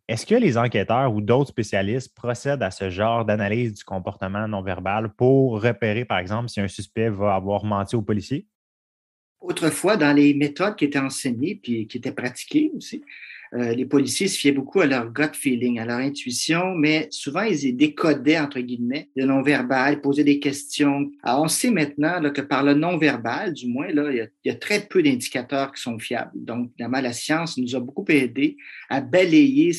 Est-ce 0.10 0.26
que 0.26 0.36
les 0.36 0.58
enquêteurs 0.58 1.14
ou 1.14 1.22
d'autres 1.22 1.52
spécialistes 1.52 2.14
procèdent 2.14 2.62
à 2.62 2.72
ce 2.72 2.90
genre 2.90 3.24
d'analyse 3.24 3.74
du 3.74 3.86
comportement 3.86 4.50
non 4.50 4.62
verbal 4.62 5.14
pour 5.14 5.64
repérer, 5.64 6.04
par 6.04 6.18
exemple, 6.18 6.50
si 6.50 6.60
un 6.60 6.68
suspect 6.68 7.08
va 7.08 7.36
avoir 7.36 7.64
menti 7.64 7.96
au 7.96 8.02
policier? 8.02 8.50
Autrefois, 9.48 9.96
dans 9.96 10.12
les 10.12 10.34
méthodes 10.34 10.76
qui 10.76 10.84
étaient 10.84 11.00
enseignées 11.00 11.58
puis 11.62 11.88
qui 11.88 12.00
étaient 12.00 12.12
pratiquées 12.12 12.70
aussi, 12.76 13.02
euh, 13.54 13.74
les 13.74 13.86
policiers 13.86 14.28
se 14.28 14.38
fiaient 14.38 14.52
beaucoup 14.52 14.82
à 14.82 14.86
leur 14.86 15.10
gut 15.10 15.34
feeling, 15.34 15.80
à 15.80 15.86
leur 15.86 16.00
intuition, 16.00 16.76
mais 16.76 17.08
souvent 17.12 17.44
ils 17.44 17.78
décodaient, 17.78 18.38
entre 18.38 18.60
guillemets, 18.60 19.08
le 19.16 19.24
non-verbal, 19.24 20.02
posaient 20.02 20.26
des 20.26 20.40
questions. 20.40 21.10
Alors, 21.24 21.44
on 21.44 21.48
sait 21.48 21.72
maintenant 21.72 22.22
que 22.34 22.42
par 22.42 22.62
le 22.62 22.74
non-verbal, 22.74 23.54
du 23.54 23.68
moins, 23.68 23.88
il, 23.88 24.30
y 24.44 24.50
a, 24.50 24.56
très 24.56 24.82
peu 24.82 25.02
d'indicateurs 25.02 25.72
qui 25.72 25.82
sont 25.82 25.98
fiables. 25.98 26.32
Donc, 26.36 26.72
évidemment, 26.78 27.00
la 27.00 27.14
science 27.14 27.58
nous 27.58 27.74
a 27.74 27.80
beaucoup 27.80 28.06
aidé 28.10 28.58
à 28.90 29.00
balayer 29.00 29.72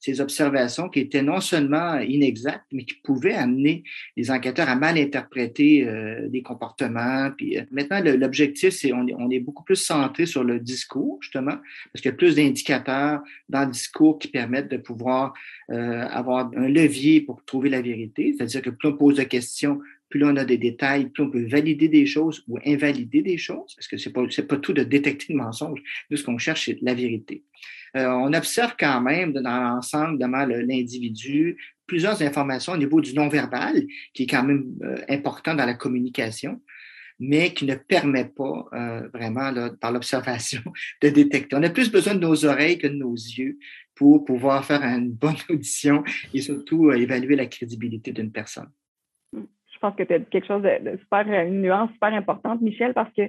ces 0.00 0.20
observations 0.20 0.88
qui 0.88 1.00
étaient 1.00 1.22
non 1.22 1.40
seulement 1.40 1.98
inexactes, 1.98 2.66
mais 2.72 2.84
qui 2.84 2.94
pouvaient 3.02 3.34
amener 3.34 3.82
les 4.16 4.30
enquêteurs 4.30 4.68
à 4.68 4.76
mal 4.76 4.96
interpréter 4.96 5.86
euh, 5.86 6.28
des 6.28 6.42
comportements. 6.42 7.30
Puis 7.36 7.58
euh, 7.58 7.62
maintenant, 7.70 8.00
l'objectif, 8.04 8.70
c'est 8.70 8.92
on, 8.92 9.06
on, 9.18 9.30
est 9.30 9.40
beaucoup 9.40 9.64
plus 9.64 9.76
centré 9.76 10.26
sur 10.26 10.44
le 10.44 10.60
discours, 10.60 11.18
justement, 11.20 11.56
parce 11.92 12.02
qu'il 12.02 12.10
y 12.10 12.14
a 12.14 12.16
plus 12.16 12.36
d'indicateurs 12.36 13.20
dans 13.48 13.64
le 13.64 13.70
discours 13.70 14.18
qui 14.18 14.28
permettent 14.28 14.70
de 14.70 14.76
pouvoir 14.76 15.34
euh, 15.70 16.06
avoir 16.08 16.50
un 16.56 16.68
levier 16.68 17.20
pour 17.20 17.44
trouver 17.44 17.68
la 17.68 17.82
vérité. 17.82 18.34
C'est-à-dire 18.36 18.62
que 18.62 18.70
plus 18.70 18.88
on 18.88 18.96
pose 18.96 19.16
de 19.16 19.22
questions, 19.22 19.80
plus 20.08 20.24
on 20.24 20.36
a 20.36 20.44
des 20.44 20.58
détails, 20.58 21.10
plus 21.10 21.22
on 21.22 21.30
peut 21.30 21.46
valider 21.46 21.88
des 21.88 22.06
choses 22.06 22.42
ou 22.48 22.58
invalider 22.64 23.22
des 23.22 23.36
choses, 23.36 23.74
parce 23.74 23.88
que 23.88 23.98
c'est 23.98 24.12
pas, 24.12 24.22
pas 24.48 24.56
tout 24.56 24.72
de 24.72 24.82
détecter 24.82 25.32
le 25.32 25.38
mensonge. 25.38 25.80
Nous, 26.10 26.16
ce 26.16 26.24
qu'on 26.24 26.38
cherche, 26.38 26.66
c'est 26.66 26.78
la 26.82 26.94
vérité. 26.94 27.44
Euh, 27.96 28.06
on 28.06 28.32
observe 28.32 28.74
quand 28.78 29.00
même 29.00 29.32
dans 29.32 29.42
l'ensemble 29.42 30.18
de 30.18 30.26
l'individu 30.66 31.56
plusieurs 31.86 32.22
informations 32.22 32.74
au 32.74 32.76
niveau 32.76 33.00
du 33.00 33.14
non-verbal, 33.14 33.84
qui 34.12 34.24
est 34.24 34.26
quand 34.26 34.44
même 34.44 34.66
euh, 34.82 34.98
important 35.08 35.54
dans 35.54 35.64
la 35.64 35.74
communication, 35.74 36.60
mais 37.18 37.52
qui 37.52 37.64
ne 37.64 37.74
permet 37.74 38.26
pas 38.26 38.66
euh, 38.74 39.08
vraiment, 39.12 39.50
là, 39.50 39.70
par 39.80 39.90
l'observation, 39.90 40.62
de 41.02 41.08
détecter. 41.08 41.56
On 41.56 41.62
a 41.62 41.70
plus 41.70 41.90
besoin 41.90 42.14
de 42.14 42.20
nos 42.20 42.44
oreilles 42.44 42.78
que 42.78 42.86
de 42.86 42.94
nos 42.94 43.14
yeux 43.14 43.58
pour 43.98 44.24
pouvoir 44.24 44.64
faire 44.64 44.82
une 44.82 45.10
bonne 45.10 45.34
audition 45.50 46.04
et 46.32 46.40
surtout 46.40 46.92
évaluer 46.92 47.34
la 47.36 47.46
crédibilité 47.46 48.12
d'une 48.12 48.30
personne. 48.30 48.70
Je 49.32 49.78
pense 49.80 49.94
que 49.96 50.04
tu 50.04 50.14
as 50.14 50.20
quelque 50.20 50.46
chose 50.46 50.62
de, 50.62 50.96
super, 50.98 51.26
une 51.46 51.62
nuance 51.62 51.90
super 51.92 52.12
importante, 52.14 52.60
Michel, 52.60 52.94
parce 52.94 53.12
que 53.12 53.22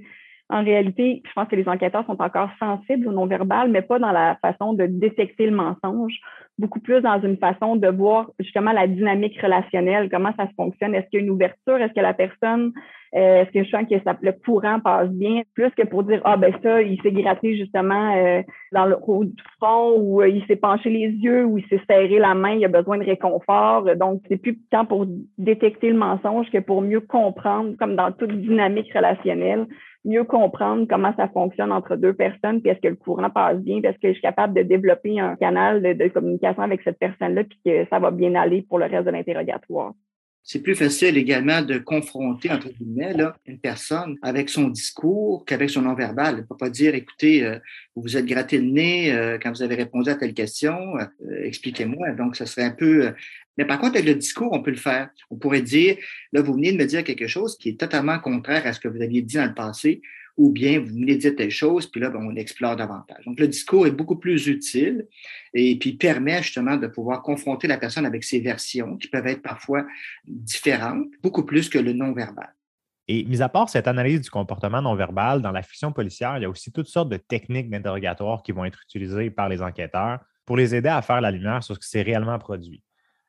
en 0.50 0.64
réalité, 0.64 1.22
je 1.28 1.34
pense 1.34 1.48
que 1.48 1.56
les 1.56 1.68
enquêteurs 1.68 2.06
sont 2.08 2.20
encore 2.20 2.50
sensibles 2.60 3.08
au 3.08 3.12
non-verbal, 3.12 3.70
mais 3.70 3.84
pas 3.84 4.00
dans 4.00 4.12
la 4.12 4.36
façon 4.42 4.74
de 4.74 4.88
détecter 4.88 5.46
le 5.46 5.56
mensonge, 5.56 6.20
beaucoup 6.58 6.80
plus 6.80 7.02
dans 7.02 7.22
une 7.22 7.38
façon 7.38 7.76
de 7.76 7.88
voir 7.88 8.32
justement 8.40 8.72
la 8.72 8.88
dynamique 8.88 9.40
relationnelle, 9.40 10.10
comment 10.10 10.34
ça 10.38 10.48
se 10.48 10.54
fonctionne. 10.56 10.96
Est-ce 10.96 11.08
qu'il 11.10 11.20
y 11.20 11.22
a 11.22 11.26
une 11.26 11.32
ouverture? 11.32 11.78
Est-ce 11.78 11.94
que 11.94 12.02
la 12.02 12.16
personne, 12.16 12.74
euh, 13.16 13.44
est-ce 13.44 13.52
que 13.52 13.64
je 13.64 13.70
sens 13.70 13.84
que 13.88 14.26
le 14.26 14.32
courant 14.32 14.80
passe 14.80 15.10
bien? 15.10 15.44
Plus 15.54 15.70
que 15.70 15.84
pour 15.84 16.04
dire, 16.04 16.20
ah 16.26 16.36
ben 16.36 16.52
ça, 16.64 16.82
il 16.82 17.00
s'est 17.02 17.12
gratté 17.12 17.56
justement 17.56 18.16
euh, 18.18 18.42
dans 18.72 18.88
le 18.88 18.98
haut 19.06 19.26
du 19.26 19.44
front 19.60 19.94
ou 19.98 20.22
euh, 20.22 20.30
il 20.30 20.44
s'est 20.48 20.56
penché 20.56 20.90
les 20.90 21.10
yeux 21.12 21.46
ou 21.46 21.60
il 21.60 21.66
s'est 21.68 21.82
serré 21.88 22.18
la 22.18 22.34
main, 22.34 22.54
il 22.54 22.66
a 22.66 22.70
besoin 22.70 22.98
de 22.98 23.06
réconfort. 23.06 23.96
Donc, 23.98 24.24
c'est 24.28 24.42
plus 24.42 24.58
tant 24.72 24.86
pour 24.86 25.06
détecter 25.38 25.92
le 25.92 25.98
mensonge 25.98 26.50
que 26.50 26.58
pour 26.58 26.82
mieux 26.82 27.02
comprendre, 27.02 27.76
comme 27.78 27.96
dans 27.96 28.12
toute 28.12 28.32
dynamique 28.32 28.92
relationnelle, 28.96 29.68
mieux 30.06 30.24
comprendre 30.24 30.86
comment 30.90 31.14
ça 31.16 31.28
fonctionne 31.28 31.72
entre 31.72 31.96
deux 31.96 32.14
personnes, 32.14 32.62
puis 32.62 32.72
est-ce 32.72 32.80
que 32.80 32.88
le 32.88 32.96
courant 32.96 33.30
passe 33.30 33.58
bien, 33.60 33.82
est-ce 33.84 34.00
que 34.00 34.08
je 34.08 34.14
suis 34.14 34.22
capable 34.22 34.54
de 34.54 34.64
développer 34.64 35.20
un 35.20 35.36
canal 35.36 35.82
de, 35.82 36.08
communication 36.08 36.64
avec 36.64 36.82
cette 36.84 37.00
personne-là, 37.00 37.44
puis 37.44 37.60
que 37.66 37.86
ça 37.90 38.00
va 38.00 38.12
bien 38.12 38.36
aller 38.36 38.62
pour 38.62 38.80
le 38.80 38.86
reste 38.86 39.06
de 39.06 39.12
l'interrogatoire. 39.12 39.94
C'est 40.44 40.62
plus 40.62 40.76
facile 40.76 41.18
également 41.18 41.62
de 41.62 41.78
confronter, 41.78 42.50
entre 42.50 42.70
guillemets, 42.70 43.14
là, 43.14 43.36
une 43.46 43.60
personne 43.60 44.18
avec 44.22 44.50
son 44.50 44.70
discours 44.70 45.46
qu'avec 45.46 45.70
son 45.70 45.84
non-verbal. 45.84 46.36
On 46.36 46.38
ne 46.38 46.44
peut 46.44 46.58
pas 46.58 46.70
dire, 46.70 46.96
écoutez, 46.96 47.46
euh, 47.46 47.60
vous 47.96 48.02
vous 48.02 48.18
êtes 48.18 48.26
gratté 48.26 48.58
le 48.58 48.66
nez 48.66 49.14
euh, 49.14 49.38
quand 49.42 49.52
vous 49.52 49.62
avez 49.62 49.76
répondu 49.76 50.10
à 50.10 50.16
telle 50.16 50.34
question, 50.34 50.98
euh, 50.98 51.44
expliquez-moi. 51.44 52.12
Donc, 52.12 52.36
ce 52.36 52.46
serait 52.46 52.64
un 52.64 52.72
peu 52.72 53.14
mais 53.60 53.66
par 53.66 53.78
contre, 53.78 53.98
avec 53.98 54.06
le 54.06 54.16
discours, 54.16 54.54
on 54.54 54.64
peut 54.64 54.72
le 54.72 54.78
faire. 54.78 55.10
On 55.30 55.36
pourrait 55.36 55.62
dire, 55.62 55.98
là, 56.32 56.42
vous 56.42 56.54
venez 56.54 56.72
de 56.72 56.78
me 56.78 56.86
dire 56.86 57.04
quelque 57.04 57.28
chose 57.28 57.58
qui 57.58 57.68
est 57.68 57.78
totalement 57.78 58.18
contraire 58.18 58.66
à 58.66 58.72
ce 58.72 58.80
que 58.80 58.88
vous 58.88 59.02
aviez 59.02 59.22
dit 59.22 59.36
dans 59.36 59.48
le 59.48 59.54
passé, 59.54 60.02
ou 60.40 60.52
bien 60.52 60.80
vous 60.80 60.88
venez 60.88 61.18
dire 61.18 61.36
telle 61.36 61.52
chose, 61.52 61.86
puis 61.86 62.00
là, 62.00 62.10
ben, 62.10 62.22
on 62.22 62.34
explore 62.38 62.78
davantage. 62.78 63.26
Donc, 63.26 63.38
le 63.42 63.48
discours 63.50 63.86
est 63.86 63.92
beaucoup 63.92 64.16
plus 64.16 64.48
utile 64.48 65.06
et 65.54 65.78
puis 65.78 65.94
permet 65.94 66.42
justement 66.42 66.78
de 66.78 66.88
pouvoir 66.88 67.22
confronter 67.22 67.68
la 67.68 67.78
personne 67.78 68.06
avec 68.06 68.24
ses 68.24 68.40
versions 68.40 68.96
qui 68.96 69.10
peuvent 69.10 69.28
être 69.28 69.42
parfois 69.42 69.86
différentes, 70.26 71.10
beaucoup 71.22 71.44
plus 71.44 71.68
que 71.68 71.78
le 71.78 71.92
non-verbal. 71.92 72.56
Et 73.10 73.26
mis 73.26 73.42
à 73.42 73.50
part 73.50 73.70
cette 73.70 73.90
analyse 73.90 74.22
du 74.22 74.30
comportement 74.30 74.82
non-verbal, 74.82 75.42
dans 75.42 75.52
la 75.52 75.62
fiction 75.62 75.92
policière, 75.92 76.38
il 76.38 76.44
y 76.44 76.46
a 76.46 76.50
aussi 76.50 76.72
toutes 76.72 76.88
sortes 76.88 77.10
de 77.10 77.18
techniques 77.18 77.70
d'interrogatoire 77.70 78.42
qui 78.42 78.54
vont 78.54 78.64
être 78.64 78.80
utilisées 78.86 79.32
par 79.32 79.50
les 79.50 79.62
enquêteurs 79.62 80.20
pour 80.46 80.56
les 80.56 80.74
aider 80.74 80.90
à 80.90 81.02
faire 81.02 81.20
la 81.20 81.32
lumière 81.32 81.64
sur 81.64 81.76
ce 81.76 81.82
qui 81.82 81.90
s'est 81.90 82.02
réellement 82.02 82.40
produit. 82.40 82.82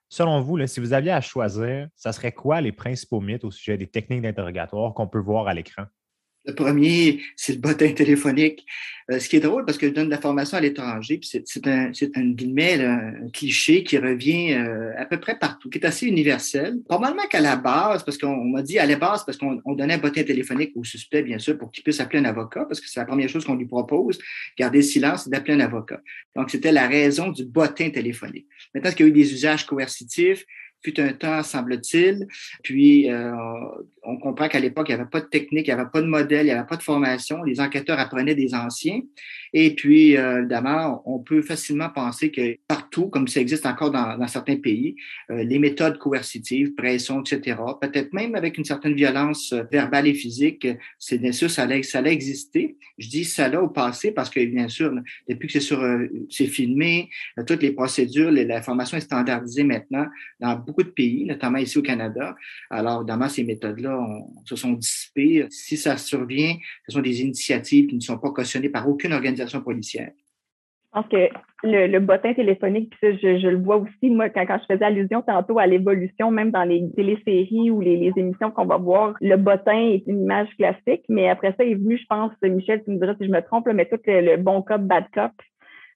Selon 0.08 0.42
vous, 0.42 0.64
si 0.68 0.78
vous 0.78 0.92
aviez 0.92 1.10
à 1.10 1.20
choisir, 1.20 1.88
ça 1.96 2.12
serait 2.12 2.32
quoi 2.32 2.60
les 2.60 2.70
principaux 2.70 3.20
mythes 3.20 3.44
au 3.44 3.50
sujet 3.50 3.76
des 3.76 3.88
techniques 3.88 4.22
d'interrogatoire 4.22 4.94
qu'on 4.94 5.08
peut 5.08 5.18
voir 5.18 5.48
à 5.48 5.54
l'écran? 5.54 5.86
Le 6.46 6.54
premier, 6.54 7.20
c'est 7.36 7.54
le 7.54 7.58
bottin 7.58 7.92
téléphonique. 7.92 8.64
Euh, 9.10 9.18
ce 9.18 9.28
qui 9.28 9.36
est 9.36 9.40
drôle 9.40 9.64
parce 9.64 9.76
que 9.76 9.88
je 9.88 9.92
donne 9.92 10.06
de 10.06 10.10
la 10.10 10.20
formation 10.20 10.56
à 10.56 10.60
l'étranger, 10.60 11.18
puis 11.18 11.28
c'est 11.44 11.66
un, 11.66 11.90
un, 12.14 12.30
guillemets, 12.30 12.84
un 12.84 13.28
cliché 13.32 13.82
qui 13.82 13.98
revient 13.98 14.52
euh, 14.52 14.92
à 14.96 15.04
peu 15.04 15.18
près 15.18 15.36
partout, 15.38 15.68
qui 15.68 15.78
est 15.78 15.86
assez 15.86 16.06
universel. 16.06 16.78
Probablement 16.88 17.26
qu'à 17.28 17.40
la 17.40 17.56
base, 17.56 18.04
parce 18.04 18.18
qu'on 18.18 18.44
m'a 18.44 18.62
dit 18.62 18.78
à 18.78 18.86
la 18.86 18.96
base, 18.96 19.24
parce 19.24 19.36
qu'on 19.36 19.60
donnait 19.74 19.94
un 19.94 19.98
bottin 19.98 20.22
téléphonique 20.22 20.72
au 20.76 20.84
suspect, 20.84 21.22
bien 21.22 21.38
sûr, 21.38 21.58
pour 21.58 21.72
qu'il 21.72 21.82
puisse 21.82 21.98
appeler 21.98 22.20
un 22.20 22.24
avocat, 22.24 22.64
parce 22.66 22.80
que 22.80 22.88
c'est 22.88 23.00
la 23.00 23.06
première 23.06 23.28
chose 23.28 23.44
qu'on 23.44 23.56
lui 23.56 23.66
propose, 23.66 24.18
garder 24.56 24.78
le 24.78 24.84
silence 24.84 25.26
et 25.26 25.30
d'appeler 25.30 25.54
un 25.54 25.60
avocat. 25.60 26.00
Donc, 26.36 26.50
c'était 26.50 26.72
la 26.72 26.86
raison 26.86 27.30
du 27.30 27.44
bottin 27.44 27.90
téléphonique. 27.90 28.46
Maintenant, 28.74 28.88
est-ce 28.88 28.96
qu'il 28.96 29.06
y 29.06 29.08
a 29.08 29.10
eu 29.10 29.14
des 29.14 29.32
usages 29.32 29.66
coercitifs? 29.66 30.46
Fut 30.82 31.00
un 31.00 31.12
temps, 31.12 31.42
semble-t-il. 31.42 32.26
Puis, 32.62 33.10
euh, 33.10 33.32
on 34.02 34.16
comprend 34.16 34.48
qu'à 34.48 34.60
l'époque, 34.60 34.88
il 34.88 34.94
n'y 34.94 35.00
avait 35.00 35.10
pas 35.10 35.20
de 35.20 35.26
technique, 35.26 35.66
il 35.68 35.74
n'y 35.74 35.80
avait 35.80 35.90
pas 35.90 36.00
de 36.00 36.06
modèle, 36.06 36.46
il 36.46 36.50
n'y 36.50 36.52
avait 36.52 36.66
pas 36.66 36.76
de 36.76 36.82
formation. 36.82 37.42
Les 37.42 37.60
enquêteurs 37.60 37.98
apprenaient 37.98 38.34
des 38.34 38.54
anciens. 38.54 39.00
Et 39.52 39.74
puis, 39.74 40.16
euh, 40.16 40.38
évidemment, 40.38 41.02
on 41.06 41.18
peut 41.18 41.42
facilement 41.42 41.90
penser 41.90 42.30
que 42.30 42.56
partout, 42.68 43.08
comme 43.08 43.28
ça 43.28 43.40
existe 43.40 43.66
encore 43.66 43.90
dans, 43.90 44.16
dans 44.16 44.26
certains 44.28 44.56
pays, 44.56 44.94
euh, 45.30 45.42
les 45.42 45.58
méthodes 45.58 45.98
coercitives, 45.98 46.74
pression, 46.74 47.22
etc., 47.22 47.58
peut-être 47.80 48.12
même 48.12 48.34
avec 48.34 48.58
une 48.58 48.64
certaine 48.64 48.94
violence 48.94 49.52
euh, 49.52 49.64
verbale 49.70 50.06
et 50.06 50.14
physique, 50.14 50.66
c'est 50.98 51.18
bien 51.18 51.32
sûr, 51.32 51.50
ça 51.50 51.64
allait, 51.64 51.82
ça 51.82 51.98
allait 51.98 52.12
exister. 52.12 52.76
Je 52.98 53.08
dis 53.08 53.24
ça 53.24 53.48
là 53.48 53.62
au 53.62 53.68
passé 53.68 54.12
parce 54.12 54.30
que, 54.30 54.44
bien 54.44 54.68
sûr, 54.68 54.94
depuis 55.28 55.46
que 55.48 55.52
c'est 55.52 55.60
sur, 55.60 55.82
c'est 56.28 56.46
filmé, 56.46 57.08
toutes 57.46 57.62
les 57.62 57.72
procédures, 57.72 58.30
l'information 58.30 58.96
est 58.96 59.02
standardisée 59.02 59.64
maintenant 59.64 60.06
beaucoup 60.70 60.82
de 60.82 60.90
pays, 60.90 61.24
notamment 61.24 61.58
ici 61.58 61.78
au 61.78 61.82
Canada. 61.82 62.34
Alors, 62.70 63.00
évidemment, 63.00 63.28
ces 63.28 63.44
méthodes-là 63.44 64.06
se 64.44 64.56
sont 64.56 64.72
dissipées. 64.72 65.46
Si 65.50 65.76
ça 65.76 65.96
survient, 65.96 66.54
ce 66.88 66.94
sont 66.94 67.02
des 67.02 67.20
initiatives 67.20 67.86
qui 67.86 67.96
ne 67.96 68.00
sont 68.00 68.18
pas 68.18 68.30
cautionnées 68.30 68.68
par 68.68 68.88
aucune 68.88 69.12
organisation 69.12 69.60
policière. 69.60 70.12
Je 70.92 71.00
pense 71.00 71.08
que 71.08 71.28
le, 71.62 71.98
bottin 72.00 72.34
téléphonique, 72.34 72.92
je, 73.00 73.12
je, 73.12 73.46
le 73.46 73.58
vois 73.58 73.76
aussi, 73.76 74.10
moi, 74.10 74.28
quand, 74.28 74.44
je 74.48 74.74
faisais 74.74 74.84
allusion 74.84 75.22
tantôt 75.22 75.60
à 75.60 75.66
l'évolution, 75.66 76.32
même 76.32 76.50
dans 76.50 76.64
les 76.64 76.90
téléséries 76.96 77.70
ou 77.70 77.80
les, 77.80 78.12
émissions 78.16 78.50
qu'on 78.50 78.64
va 78.64 78.76
voir, 78.76 79.14
le 79.20 79.36
bottin 79.36 79.78
est 79.78 80.02
une 80.08 80.22
image 80.22 80.48
classique, 80.56 81.04
mais 81.08 81.28
après 81.28 81.54
ça 81.56 81.64
est 81.64 81.74
venu, 81.74 81.96
je 81.96 82.06
pense, 82.08 82.32
Michel, 82.42 82.82
tu 82.82 82.90
me 82.90 82.98
diras 82.98 83.14
si 83.20 83.26
je 83.26 83.30
me 83.30 83.40
trompe, 83.40 83.68
mais 83.72 83.86
tout 83.86 84.00
le 84.04 84.36
bon 84.36 84.62
cop, 84.62 84.80
bad 84.80 85.04
cop, 85.14 85.30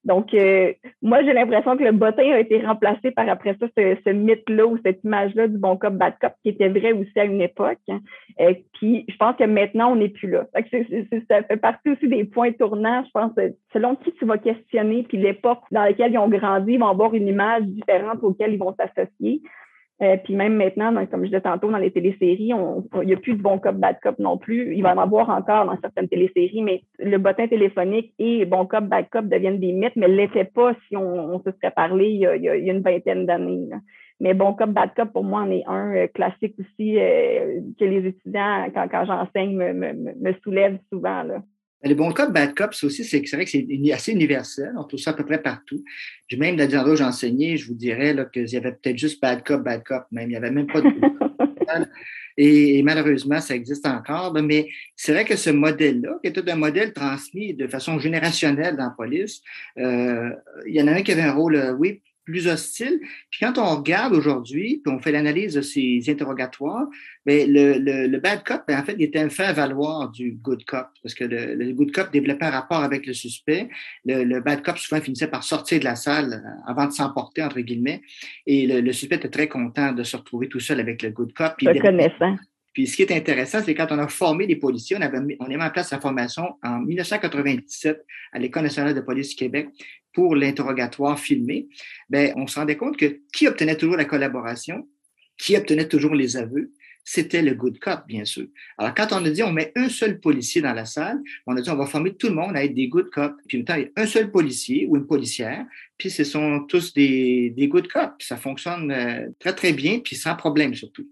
donc, 0.05 0.35
euh, 0.35 0.73
moi, 1.01 1.23
j'ai 1.23 1.33
l'impression 1.33 1.77
que 1.77 1.85
le 1.85 1.93
bottin 1.93 2.31
a 2.33 2.39
été 2.39 2.65
remplacé 2.65 3.11
par 3.11 3.29
après 3.29 3.57
ça, 3.59 3.67
ce, 3.77 4.11
mythe-là 4.11 4.67
ou 4.67 4.79
cette 4.85 5.03
image-là 5.03 5.49
du 5.49 5.57
bon 5.57 5.77
cop, 5.77 5.95
bad 5.95 6.15
cop, 6.21 6.33
qui 6.43 6.51
était 6.51 6.69
vrai 6.69 6.93
aussi 6.93 7.19
à 7.19 7.25
une 7.25 7.41
époque. 7.41 7.79
hein. 7.89 8.01
puis, 8.75 9.07
je 9.09 9.17
pense 9.17 9.37
que 9.37 9.45
maintenant, 9.45 9.93
on 9.93 9.97
n'est 9.97 10.11
plus 10.11 10.31
là. 10.31 10.47
ça 10.53 11.43
fait 11.43 11.57
partie 11.57 11.91
aussi 11.91 12.09
des 12.09 12.25
points 12.25 12.53
tournants. 12.53 13.03
Je 13.05 13.11
pense, 13.13 13.33
selon 13.73 13.97
qui 13.97 14.13
tu 14.13 14.27
vas 14.27 14.39
questionner, 14.39 15.05
puis 15.05 15.17
l'époque 15.17 15.61
dans 15.71 15.83
laquelle 15.83 16.13
ils 16.13 16.19
ont 16.19 16.29
grandi, 16.29 16.75
ils 16.75 16.81
vont 16.81 16.89
avoir 16.89 17.15
une 17.15 17.29
image 17.29 17.63
différente 17.63 18.19
auquel 18.23 18.53
ils 18.53 18.59
vont 18.59 18.75
s'associer. 18.75 19.41
Euh, 20.03 20.17
puis 20.25 20.35
même 20.35 20.57
maintenant, 20.57 20.93
comme 21.07 21.21
je 21.21 21.27
disais 21.27 21.41
tantôt, 21.41 21.71
dans 21.71 21.79
les 21.79 21.93
téléséries, 21.93 22.51
il 22.51 23.07
n'y 23.07 23.13
a 23.13 23.17
plus 23.17 23.35
de 23.35 23.43
bon 23.43 23.59
cop, 23.59 23.77
bad 23.77 23.97
cop 24.03 24.19
non 24.19 24.37
plus. 24.37 24.75
Il 24.75 24.83
va 24.83 24.91
y 24.91 24.93
en 24.93 24.99
avoir 24.99 25.31
encore 25.31 25.67
dans 25.67 25.81
certaines 25.81 26.09
téléséries, 26.09 26.63
mais 26.63 26.83
le 26.99 27.17
bottin 27.19 27.47
téléphonique 27.47 28.13
et 28.19 28.45
bon 28.45 28.67
cop, 28.67 28.85
bad 28.85 29.09
cop 29.11 29.27
deviennent 29.27 29.61
des 29.61 29.73
mythes, 29.73 29.95
mais 29.95 30.09
ne 30.09 30.15
l'étaient 30.15 30.45
pas 30.45 30.75
si 30.89 30.97
on, 30.97 31.39
se 31.45 31.51
serait 31.53 31.71
parlé 31.71 32.09
il 32.09 32.19
y 32.19 32.27
a, 32.27 32.57
une 32.57 32.83
vingtaine 32.83 33.25
d'années. 33.27 33.69
Mais 34.19 34.35
bon 34.35 34.53
cop, 34.55 34.71
bad 34.71 34.91
cop, 34.97 35.13
pour 35.13 35.23
moi, 35.23 35.43
en 35.43 35.51
est 35.51 35.65
un 35.67 35.95
euh, 35.95 36.07
classique 36.09 36.57
aussi 36.59 36.99
euh, 36.99 37.61
que 37.79 37.85
les 37.85 38.09
étudiants, 38.09 38.67
quand, 38.75 38.89
quand 38.89 39.05
j'enseigne, 39.05 39.57
me, 39.57 39.73
me, 39.73 39.93
me 39.93 40.33
soulèvent 40.43 40.79
souvent. 40.91 41.23
Là. 41.23 41.41
Les 41.85 41.95
bons 41.95 42.13
cop, 42.13 42.33
bad 42.33 42.55
cop, 42.55 42.73
c'est 42.73 42.87
aussi, 42.87 43.05
c'est 43.05 43.21
vrai 43.33 43.45
que 43.45 43.51
c'est 43.51 43.67
assez 43.93 44.13
universel. 44.13 44.73
On 44.77 44.85
trouve 44.85 44.99
ça 44.99 45.11
à 45.11 45.13
peu 45.15 45.25
près 45.25 45.43
partout. 45.43 45.85
J'ai 46.29 46.39
même, 46.39 46.57
dans 46.57 46.89
où 46.89 46.97
j'enseignais, 46.97 47.57
je 47.59 47.67
vous 47.67 47.75
dirais 47.75 48.17
qu'il 48.33 48.49
y 48.49 48.57
avait 48.57 48.73
peut-être 48.73 48.97
juste 48.97 49.21
bad 49.21 49.45
cop, 49.45 49.63
bad 49.63 49.85
cop, 49.85 50.05
même. 50.11 50.31
Il 50.31 50.33
n'y 50.33 50.37
avait 50.37 50.51
même 50.51 50.67
pas 50.67 50.81
de. 50.81 50.89
et, 52.37 52.83
malheureusement, 52.83 53.41
ça 53.41 53.55
existe 53.55 53.87
encore. 53.87 54.33
Mais 54.43 54.69
c'est 54.97 55.13
vrai 55.13 55.25
que 55.25 55.37
ce 55.37 55.51
modèle-là, 55.51 56.19
qui 56.23 56.29
est 56.29 56.51
un 56.51 56.57
modèle 56.57 56.93
transmis 56.93 57.55
de 57.55 57.67
façon 57.67 57.99
générationnelle 57.99 58.77
dans 58.77 58.85
la 58.85 58.91
police, 58.91 59.43
euh, 59.79 60.31
il 60.67 60.75
y 60.75 60.83
en 60.83 60.89
a 60.89 60.93
un 60.93 61.03
qui 61.03 61.13
avait 61.13 61.23
un 61.23 61.33
rôle, 61.33 61.57
euh, 61.57 61.73
oui, 61.73 62.03
plus 62.25 62.49
hostile. 62.49 63.01
Puis 63.31 63.41
quand 63.41 63.59
on 63.59 63.77
regarde 63.77 64.15
aujourd'hui, 64.15 64.81
puis 64.85 64.93
on 64.93 64.99
fait 64.99 65.13
l'analyse 65.13 65.55
de 65.55 65.61
ces 65.61 66.03
interrogatoires, 66.09 66.87
bien, 67.25 67.47
le, 67.47 67.79
le, 67.79 68.19
bad 68.19 68.43
cop, 68.45 68.63
bien, 68.67 68.81
en 68.81 68.85
fait, 68.85 68.95
il 68.99 69.05
était 69.05 69.21
un 69.21 69.29
fait 69.29 69.53
valoir 69.53 70.11
du 70.11 70.33
good 70.33 70.65
cop, 70.65 70.89
parce 71.03 71.15
que 71.15 71.25
le, 71.25 71.55
le, 71.55 71.73
good 71.73 71.93
cop 71.93 72.11
développait 72.13 72.47
un 72.47 72.51
rapport 72.51 72.83
avec 72.83 73.07
le 73.07 73.13
suspect. 73.13 73.69
Le, 74.05 74.41
bad 74.41 74.63
cop, 74.63 74.79
souvent, 74.79 75.01
finissait 75.01 75.29
par 75.29 75.45
sortir 75.45 75.79
de 75.79 75.85
la 75.85 75.97
salle 75.97 76.43
avant 76.67 76.87
de 76.87 76.93
s'emporter, 76.93 77.43
entre 77.43 77.61
guillemets, 77.61 78.03
et 78.47 78.67
le, 78.67 78.93
suspect 78.93 79.17
était 79.17 79.29
très 79.29 79.49
content 79.49 79.93
de 79.93 80.03
se 80.03 80.17
retrouver 80.17 80.49
tout 80.49 80.61
seul 80.61 80.81
avec 80.81 81.03
le 81.03 81.11
good 81.11 81.33
cop. 81.33 81.55
Reconnaissant. 81.63 82.37
Puis 82.75 82.89
ce 82.89 82.97
qui 82.97 83.03
est 83.03 83.13
intéressant, 83.13 83.61
c'est 83.65 83.75
quand 83.75 83.87
on 83.93 83.99
a 83.99 84.09
formé 84.09 84.47
les 84.49 84.57
policiers, 84.57 84.97
on, 84.97 85.01
avait, 85.01 85.19
on 85.39 85.45
a 85.45 85.49
mis 85.49 85.63
en 85.63 85.71
place 85.71 85.93
la 85.93 86.01
formation 86.01 86.57
en 86.63 86.81
1997 86.81 88.05
à 88.33 88.39
l'École 88.41 88.65
nationale 88.65 88.95
de 88.95 89.01
police 89.01 89.29
du 89.31 89.37
Québec 89.37 89.69
pour 90.15 90.35
l'interrogatoire 90.35 91.19
filmé. 91.19 91.69
Bien, 92.09 92.33
on 92.37 92.47
se 92.47 92.59
rendait 92.59 92.77
compte 92.77 92.97
que 92.97 93.21
qui 93.33 93.47
obtenait 93.47 93.77
toujours 93.77 93.97
la 93.97 94.05
collaboration, 94.05 94.89
qui 95.37 95.57
obtenait 95.57 95.89
toujours 95.89 96.15
les 96.15 96.37
aveux, 96.37 96.73
c'était 97.05 97.43
le 97.43 97.55
good 97.55 97.79
cop, 97.79 98.07
bien 98.09 98.25
sûr. 98.25 98.47
Alors, 98.79 98.95
quand 98.95 99.09
on 99.13 99.25
a 99.25 99.31
dit 99.31 99.43
on 99.43 99.53
met 99.53 99.73
un 99.77 99.91
seul 99.91 100.21
policier 100.21 100.63
dans 100.63 100.73
la 100.73 100.87
salle, 100.87 101.21
on 101.47 101.55
a 101.57 101.61
dit 101.61 101.69
on 101.69 101.77
va 101.77 101.87
former 101.87 102.15
tout 102.15 102.29
le 102.29 102.35
monde 102.35 102.57
à 102.57 102.65
être 102.65 102.75
des 102.75 102.89
good 102.89 103.11
cops. 103.11 103.35
Puis, 103.47 103.63
temps, 103.65 103.75
il 103.75 103.83
y 103.83 103.85
a 103.85 104.03
un 104.03 104.07
seul 104.07 104.31
policier 104.31 104.87
ou 104.89 104.97
une 104.97 105.07
policière, 105.07 105.67
puis 105.99 106.11
ce 106.11 106.25
sont 106.25 106.65
tous 106.67 106.95
des, 106.95 107.51
des 107.51 107.69
good 107.69 107.89
cops. 107.89 108.27
Ça 108.27 108.39
fonctionne 108.39 108.91
euh, 108.91 109.29
très, 109.39 109.55
très 109.55 109.75
bien, 109.75 110.01
puis 110.01 110.17
sans 110.17 110.35
problème 110.35 110.75
surtout. 110.75 111.07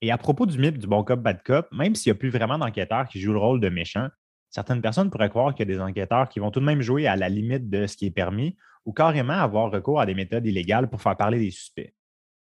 Et 0.00 0.10
à 0.10 0.16
propos 0.16 0.46
du 0.46 0.58
mythe 0.58 0.78
du 0.78 0.86
bon 0.86 1.04
cop, 1.04 1.20
bad 1.20 1.42
cop, 1.44 1.68
même 1.72 1.94
s'il 1.94 2.10
n'y 2.10 2.16
a 2.16 2.18
plus 2.18 2.30
vraiment 2.30 2.56
d'enquêteurs 2.56 3.08
qui 3.08 3.20
jouent 3.20 3.32
le 3.32 3.40
rôle 3.40 3.60
de 3.60 3.68
méchants, 3.68 4.08
certaines 4.50 4.82
personnes 4.82 5.10
pourraient 5.10 5.28
croire 5.28 5.54
qu'il 5.54 5.68
y 5.68 5.72
a 5.72 5.74
des 5.74 5.80
enquêteurs 5.80 6.28
qui 6.28 6.40
vont 6.40 6.50
tout 6.50 6.60
de 6.60 6.64
même 6.64 6.80
jouer 6.80 7.06
à 7.06 7.16
la 7.16 7.28
limite 7.28 7.68
de 7.68 7.86
ce 7.86 7.96
qui 7.96 8.06
est 8.06 8.10
permis 8.10 8.56
ou 8.84 8.92
carrément 8.92 9.34
avoir 9.34 9.70
recours 9.70 10.00
à 10.00 10.06
des 10.06 10.14
méthodes 10.14 10.46
illégales 10.46 10.88
pour 10.88 11.02
faire 11.02 11.16
parler 11.16 11.38
des 11.38 11.50
suspects. 11.50 11.92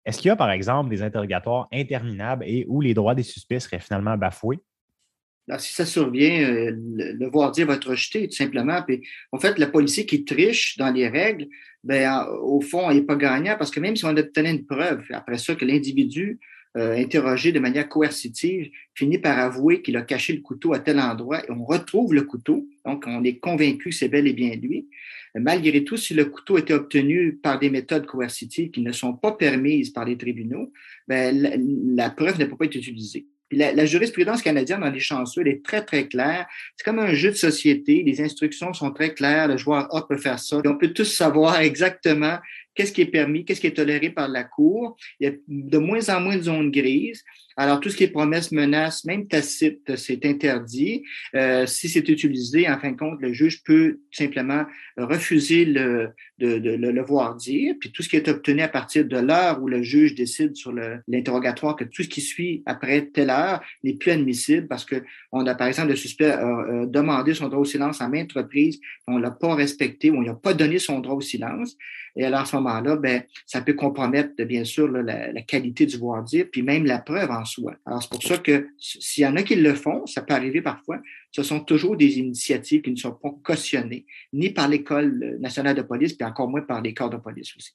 Est-ce 0.05 0.19
qu'il 0.19 0.29
y 0.29 0.31
a, 0.31 0.35
par 0.35 0.51
exemple, 0.51 0.89
des 0.89 1.03
interrogatoires 1.03 1.67
interminables 1.71 2.45
et 2.47 2.65
où 2.67 2.81
les 2.81 2.93
droits 2.93 3.15
des 3.15 3.23
suspects 3.23 3.59
seraient 3.59 3.79
finalement 3.79 4.17
bafoués? 4.17 4.59
si 5.57 5.73
ça 5.73 5.85
survient, 5.85 6.47
euh, 6.47 6.71
le, 6.75 7.27
voir 7.29 7.51
dire 7.51 7.65
va 7.65 7.73
être 7.73 7.89
rejeté, 7.89 8.27
tout 8.27 8.35
simplement. 8.35 8.85
En 9.31 9.39
fait, 9.39 9.57
le 9.57 9.71
policier 9.71 10.05
qui 10.05 10.23
triche 10.23 10.77
dans 10.77 10.91
les 10.91 11.07
règles, 11.07 11.47
ben, 11.83 12.25
au 12.41 12.61
fond, 12.61 12.91
il 12.91 12.97
n'est 12.97 13.05
pas 13.05 13.15
gagnant 13.15 13.55
parce 13.57 13.71
que 13.71 13.79
même 13.79 13.95
si 13.95 14.05
on 14.05 14.15
obtenait 14.15 14.51
une 14.51 14.65
preuve, 14.65 15.03
après 15.11 15.37
ça, 15.37 15.55
que 15.55 15.65
l'individu 15.65 16.39
euh, 16.79 16.95
interrogé 16.95 17.51
de 17.51 17.59
manière 17.59 17.89
coercitive, 17.89 18.71
finit 18.95 19.17
par 19.17 19.37
avouer 19.37 19.81
qu'il 19.81 19.97
a 19.97 20.01
caché 20.01 20.33
le 20.33 20.41
couteau 20.41 20.73
à 20.73 20.79
tel 20.79 20.99
endroit 20.99 21.43
et 21.45 21.51
on 21.51 21.65
retrouve 21.65 22.13
le 22.13 22.23
couteau. 22.23 22.65
Donc, 22.85 23.03
on 23.05 23.23
est 23.23 23.37
convaincu 23.37 23.89
que 23.89 23.95
c'est 23.95 24.07
bel 24.07 24.27
et 24.27 24.33
bien 24.33 24.55
lui. 24.55 24.87
Malgré 25.35 25.83
tout, 25.83 25.97
si 25.97 26.13
le 26.13 26.25
couteau 26.25 26.57
était 26.57 26.73
obtenu 26.73 27.33
par 27.35 27.59
des 27.59 27.69
méthodes 27.69 28.05
coercitives 28.05 28.71
qui 28.71 28.81
ne 28.81 28.91
sont 28.91 29.13
pas 29.13 29.33
permises 29.33 29.89
par 29.89 30.05
les 30.05 30.17
tribunaux, 30.17 30.71
ben, 31.07 31.95
la, 31.95 32.09
preuve 32.09 32.39
ne 32.39 32.45
peut 32.45 32.55
pas 32.55 32.65
être 32.65 32.75
utilisée. 32.75 33.25
La, 33.51 33.85
jurisprudence 33.85 34.41
canadienne 34.41 34.79
dans 34.79 34.89
les 34.89 34.99
chanceux, 34.99 35.41
elle 35.41 35.49
est 35.49 35.65
très, 35.65 35.83
très 35.83 36.07
claire. 36.07 36.47
C'est 36.77 36.83
comme 36.83 36.99
un 36.99 37.13
jeu 37.13 37.29
de 37.29 37.35
société. 37.35 38.03
Les 38.03 38.21
instructions 38.21 38.73
sont 38.73 38.91
très 38.91 39.13
claires. 39.13 39.47
Le 39.47 39.57
joueur 39.57 39.93
A 39.93 40.07
peut 40.07 40.17
faire 40.17 40.39
ça. 40.39 40.61
on 40.63 40.77
peut 40.77 40.93
tous 40.93 41.11
savoir 41.11 41.59
exactement 41.61 42.37
qu'est-ce 42.79 42.93
qui 42.93 43.01
est 43.01 43.07
permis, 43.07 43.43
qu'est-ce 43.43 43.59
qui 43.59 43.67
est 43.67 43.75
toléré 43.75 44.09
par 44.09 44.29
la 44.29 44.45
Cour. 44.45 44.95
Il 45.19 45.27
y 45.27 45.29
a 45.29 45.35
de 45.49 45.77
moins 45.77 46.07
en 46.07 46.21
moins 46.21 46.37
de 46.37 46.43
zones 46.43 46.71
grises. 46.71 47.25
Alors, 47.57 47.81
tout 47.81 47.89
ce 47.89 47.97
qui 47.97 48.05
est 48.05 48.09
promesse, 48.09 48.53
menace, 48.53 49.03
même 49.03 49.27
tacite, 49.27 49.97
c'est 49.97 50.25
interdit. 50.25 51.03
Euh, 51.35 51.65
si 51.65 51.89
c'est 51.89 52.07
utilisé, 52.07 52.69
en 52.69 52.79
fin 52.79 52.91
de 52.91 52.95
compte, 52.95 53.19
le 53.19 53.33
juge 53.33 53.63
peut 53.65 53.99
simplement 54.11 54.63
refuser 54.95 55.65
de, 55.65 56.13
le 56.37 57.01
voir 57.01 57.35
dire. 57.35 57.75
Puis 57.81 57.91
tout 57.91 58.01
ce 58.01 58.07
qui 58.07 58.15
est 58.15 58.29
obtenu 58.29 58.61
à 58.61 58.69
partir 58.69 59.03
de 59.03 59.17
l'heure 59.17 59.61
où 59.61 59.67
le 59.67 59.83
juge 59.83 60.15
décide 60.15 60.55
sur 60.55 60.71
l'interrogatoire 61.09 61.75
que 61.75 61.83
tout 61.83 62.03
ce 62.03 62.07
qui 62.07 62.21
suit 62.21 62.63
après 62.65 63.07
telle 63.07 63.29
heure 63.29 63.59
n'est 63.83 63.95
plus 63.95 64.11
admissible 64.11 64.69
parce 64.69 64.85
que 64.85 65.03
on 65.33 65.45
a, 65.45 65.53
par 65.53 65.67
exemple, 65.67 65.89
le 65.89 65.97
suspect 65.97 66.31
a, 66.31 66.85
demandé 66.85 67.33
son 67.33 67.49
droit 67.49 67.59
au 67.59 67.65
silence 67.65 67.99
en 67.99 68.07
maintes 68.07 68.31
reprises, 68.31 68.79
on 69.05 69.17
l'a 69.17 69.31
pas 69.31 69.53
respecté 69.53 70.11
on 70.11 70.21
n'a 70.21 70.33
pas 70.33 70.53
donné 70.53 70.79
son 70.79 70.99
droit 70.99 71.15
au 71.15 71.21
silence. 71.21 71.75
Et 72.15 72.25
alors, 72.25 72.41
à 72.41 72.45
ce 72.45 72.55
moment-là, 72.69 72.95
ben, 72.95 73.23
ça 73.45 73.61
peut 73.61 73.73
compromettre, 73.73 74.41
bien 74.43 74.63
sûr, 74.63 74.87
la, 74.87 75.41
qualité 75.41 75.85
du 75.85 75.97
voir 75.97 76.23
dire, 76.23 76.45
puis 76.51 76.61
même 76.61 76.85
la 76.85 76.99
preuve 76.99 77.31
en 77.31 77.45
soi. 77.45 77.73
Alors, 77.85 78.01
c'est 78.01 78.09
pour 78.09 78.23
ça 78.23 78.37
que 78.37 78.67
s'il 78.77 79.23
y 79.23 79.27
en 79.27 79.35
a 79.35 79.43
qui 79.43 79.55
le 79.55 79.73
font, 79.73 80.05
ça 80.05 80.21
peut 80.21 80.33
arriver 80.33 80.61
parfois, 80.61 80.99
ce 81.31 81.43
sont 81.43 81.59
toujours 81.59 81.97
des 81.97 82.19
initiatives 82.19 82.81
qui 82.81 82.91
ne 82.91 82.95
sont 82.95 83.13
pas 83.13 83.31
cautionnées, 83.43 84.05
ni 84.33 84.49
par 84.51 84.67
l'École 84.67 85.37
nationale 85.39 85.75
de 85.75 85.81
police, 85.81 86.13
puis 86.13 86.27
encore 86.27 86.49
moins 86.49 86.61
par 86.61 86.81
les 86.81 86.93
corps 86.93 87.09
de 87.09 87.17
police 87.17 87.55
aussi. 87.55 87.73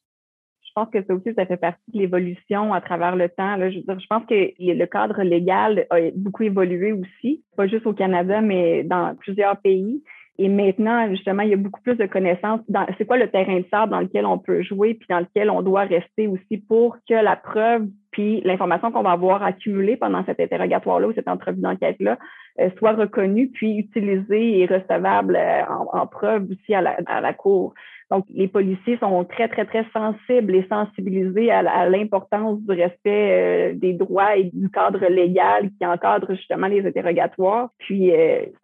Je 0.63 0.83
pense 0.83 0.91
que 0.91 1.05
ça 1.07 1.15
aussi, 1.15 1.33
ça 1.37 1.47
fait 1.47 1.57
partie 1.57 1.91
de 1.93 1.99
l'évolution 2.01 2.75
à 2.75 2.81
travers 2.81 3.15
le 3.15 3.29
temps. 3.29 3.57
Je, 3.71 3.79
je 3.79 4.07
pense 4.09 4.27
que 4.27 4.53
le 4.59 4.85
cadre 4.87 5.23
légal 5.23 5.87
a 5.91 6.11
beaucoup 6.17 6.43
évolué 6.43 6.91
aussi, 6.91 7.45
pas 7.57 7.69
juste 7.69 7.87
au 7.87 7.93
Canada, 7.93 8.41
mais 8.41 8.83
dans 8.83 9.15
plusieurs 9.15 9.57
pays. 9.59 10.03
Et 10.39 10.49
maintenant, 10.49 11.09
justement, 11.11 11.43
il 11.43 11.51
y 11.51 11.55
a 11.55 11.57
beaucoup 11.57 11.81
plus 11.81 11.97
de 11.97 12.07
connaissances 12.07 12.61
c'est 12.99 13.07
quoi 13.07 13.17
le 13.17 13.31
terrain 13.31 13.61
de 13.61 13.67
sable 13.71 13.93
dans 13.93 14.01
lequel 14.01 14.27
on 14.27 14.39
peut 14.39 14.63
jouer, 14.63 14.95
puis 14.95 15.07
dans 15.09 15.21
lequel 15.21 15.51
on 15.51 15.63
doit 15.63 15.83
rester 15.83 16.27
aussi 16.27 16.59
pour 16.59 16.97
que 17.09 17.15
la 17.15 17.37
preuve 17.37 17.87
puis 18.15 18.41
l'information 18.45 18.93
qu'on 18.93 19.03
va 19.03 19.11
avoir 19.11 19.43
accumulée 19.43 19.97
pendant 19.97 20.25
cet 20.25 20.39
interrogatoire-là 20.39 21.09
ou 21.09 21.13
cette 21.15 21.27
entrevue 21.27 21.61
d'enquête-là 21.61 22.17
euh, 22.61 22.71
soit 22.79 22.93
reconnue, 22.93 23.49
puis 23.49 23.77
utilisée 23.77 24.61
et 24.61 24.67
recevable 24.67 25.35
euh, 25.35 25.63
en, 25.93 26.07
preuve 26.07 26.47
aussi 26.49 26.73
à 26.77 26.81
la, 26.81 26.97
à 27.07 27.21
la 27.21 27.33
Cour. 27.33 27.75
Donc, 28.13 28.25
les 28.33 28.47
policiers 28.47 28.97
sont 28.99 29.25
très, 29.25 29.49
très, 29.49 29.65
très 29.65 29.85
sensibles 29.93 30.55
et 30.55 30.65
sensibilisés 30.69 31.51
à, 31.51 31.89
l'importance 31.89 32.61
du 32.61 32.71
respect 32.71 33.73
euh, 33.73 33.75
des 33.75 33.95
droits 33.95 34.37
et 34.37 34.45
du 34.45 34.71
cadre 34.71 35.05
légal 35.07 35.71
qui 35.77 35.85
encadre 35.85 36.33
justement 36.37 36.69
les 36.69 36.87
interrogatoires. 36.87 37.71
Puis, 37.79 38.13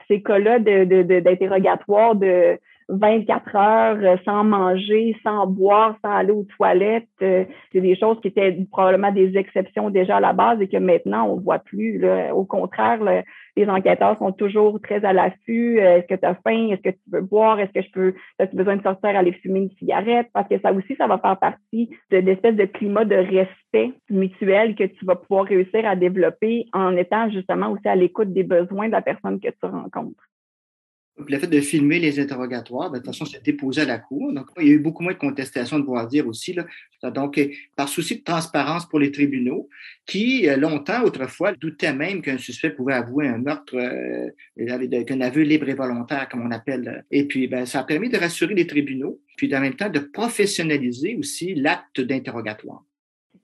ces 0.07 0.23
cas-là 0.23 0.61
d'interrogatoire 0.61 2.15
de, 2.15 2.27
de, 2.27 2.59
24 2.90 3.57
heures 3.57 3.98
euh, 4.03 4.16
sans 4.24 4.44
manger, 4.44 5.16
sans 5.22 5.46
boire, 5.46 5.96
sans 6.03 6.12
aller 6.12 6.33
aux 6.33 6.46
toilettes. 6.57 7.09
Euh, 7.22 7.44
c'est 7.72 7.81
des 7.81 7.96
choses 7.96 8.20
qui 8.20 8.29
étaient 8.29 8.57
probablement 8.70 9.12
des 9.12 9.37
exceptions 9.37 9.90
déjà 9.90 10.16
à 10.16 10.20
la 10.20 10.33
base 10.33 10.61
et 10.61 10.68
que 10.68 10.76
maintenant 10.76 11.29
on 11.29 11.40
voit 11.40 11.59
plus. 11.59 12.05
Au 12.33 12.44
contraire, 12.44 13.00
les 13.57 13.68
enquêteurs 13.68 14.18
sont 14.18 14.33
toujours 14.33 14.81
très 14.81 15.05
à 15.05 15.12
l'affût. 15.12 15.81
Euh, 15.81 15.98
est-ce 15.98 16.07
que 16.07 16.14
tu 16.14 16.26
as 16.26 16.35
faim? 16.37 16.68
Est-ce 16.70 16.83
que 16.83 16.90
tu 16.90 17.11
veux 17.12 17.20
boire? 17.20 17.59
Est-ce 17.61 17.72
que 17.72 17.83
je 17.83 17.90
peux, 17.90 18.14
as-tu 18.38 18.57
besoin 18.57 18.76
de 18.76 18.83
sortir 18.83 19.11
aller 19.11 19.33
fumer 19.33 19.61
une 19.61 19.70
cigarette? 19.70 20.29
Parce 20.33 20.48
que 20.48 20.59
ça 20.61 20.72
aussi, 20.72 20.96
ça 20.96 21.07
va 21.07 21.18
faire 21.18 21.38
partie 21.38 21.90
de 22.11 22.18
l'espèce 22.18 22.57
de 22.57 22.64
climat 22.64 23.05
de 23.05 23.16
respect 23.16 23.92
mutuel 24.09 24.74
que 24.74 24.85
tu 24.85 25.05
vas 25.05 25.16
pouvoir 25.16 25.46
réussir 25.46 25.87
à 25.87 25.96
développer 25.96 26.66
en 26.72 26.96
étant 26.96 27.31
justement 27.31 27.70
aussi 27.70 27.87
à 27.88 27.96
l'écoute 27.96 28.33
des 28.33 28.44
besoins 28.44 28.87
de 28.87 28.92
la 28.92 29.03
personne 29.03 29.40
que 29.40 29.48
tu 29.48 29.66
rencontres 29.66 30.24
le 31.28 31.38
fait 31.38 31.46
de 31.46 31.61
filmer 31.61 31.98
les 31.98 32.20
interrogatoires, 32.20 32.90
ben, 32.90 32.98
de 32.98 33.04
toute 33.04 33.14
façon, 33.14 33.24
c'est 33.24 33.44
déposé 33.44 33.83
à 33.83 33.85
la 33.85 33.98
Cour. 33.98 34.33
Donc, 34.33 34.46
il 34.61 34.66
y 34.66 34.70
a 34.70 34.74
eu 34.74 34.78
beaucoup 34.78 35.02
moins 35.02 35.12
de 35.12 35.18
contestations 35.18 35.78
de 35.78 35.85
voir 35.85 36.06
dire 36.06 36.26
aussi. 36.26 36.52
Là. 36.52 36.66
Donc, 37.11 37.40
par 37.76 37.88
souci 37.88 38.18
de 38.18 38.24
transparence 38.24 38.88
pour 38.88 38.98
les 38.98 39.11
tribunaux, 39.11 39.68
qui, 40.06 40.48
euh, 40.48 40.56
longtemps, 40.56 41.02
autrefois, 41.02 41.52
doutaient 41.52 41.92
même 41.92 42.22
qu'un 42.22 42.38
suspect 42.38 42.70
pouvait 42.70 42.94
avouer 42.94 43.28
un 43.28 43.38
meurtre, 43.38 43.76
euh, 43.76 45.04
qu'un 45.04 45.20
aveu 45.20 45.42
libre 45.42 45.68
et 45.68 45.74
volontaire, 45.74 46.28
comme 46.28 46.42
on 46.42 46.50
appelle. 46.50 47.04
Et 47.11 47.26
puis, 47.26 47.46
ben, 47.46 47.66
ça 47.66 47.80
a 47.80 47.85
permis 47.85 48.09
de 48.09 48.18
rassurer 48.18 48.54
les 48.54 48.66
tribunaux, 48.66 49.20
puis 49.37 49.54
en 49.54 49.61
même 49.61 49.74
temps 49.74 49.88
de 49.88 50.00
professionnaliser 50.00 51.16
aussi 51.16 51.54
l'acte 51.54 52.00
d'interrogatoire. 52.00 52.83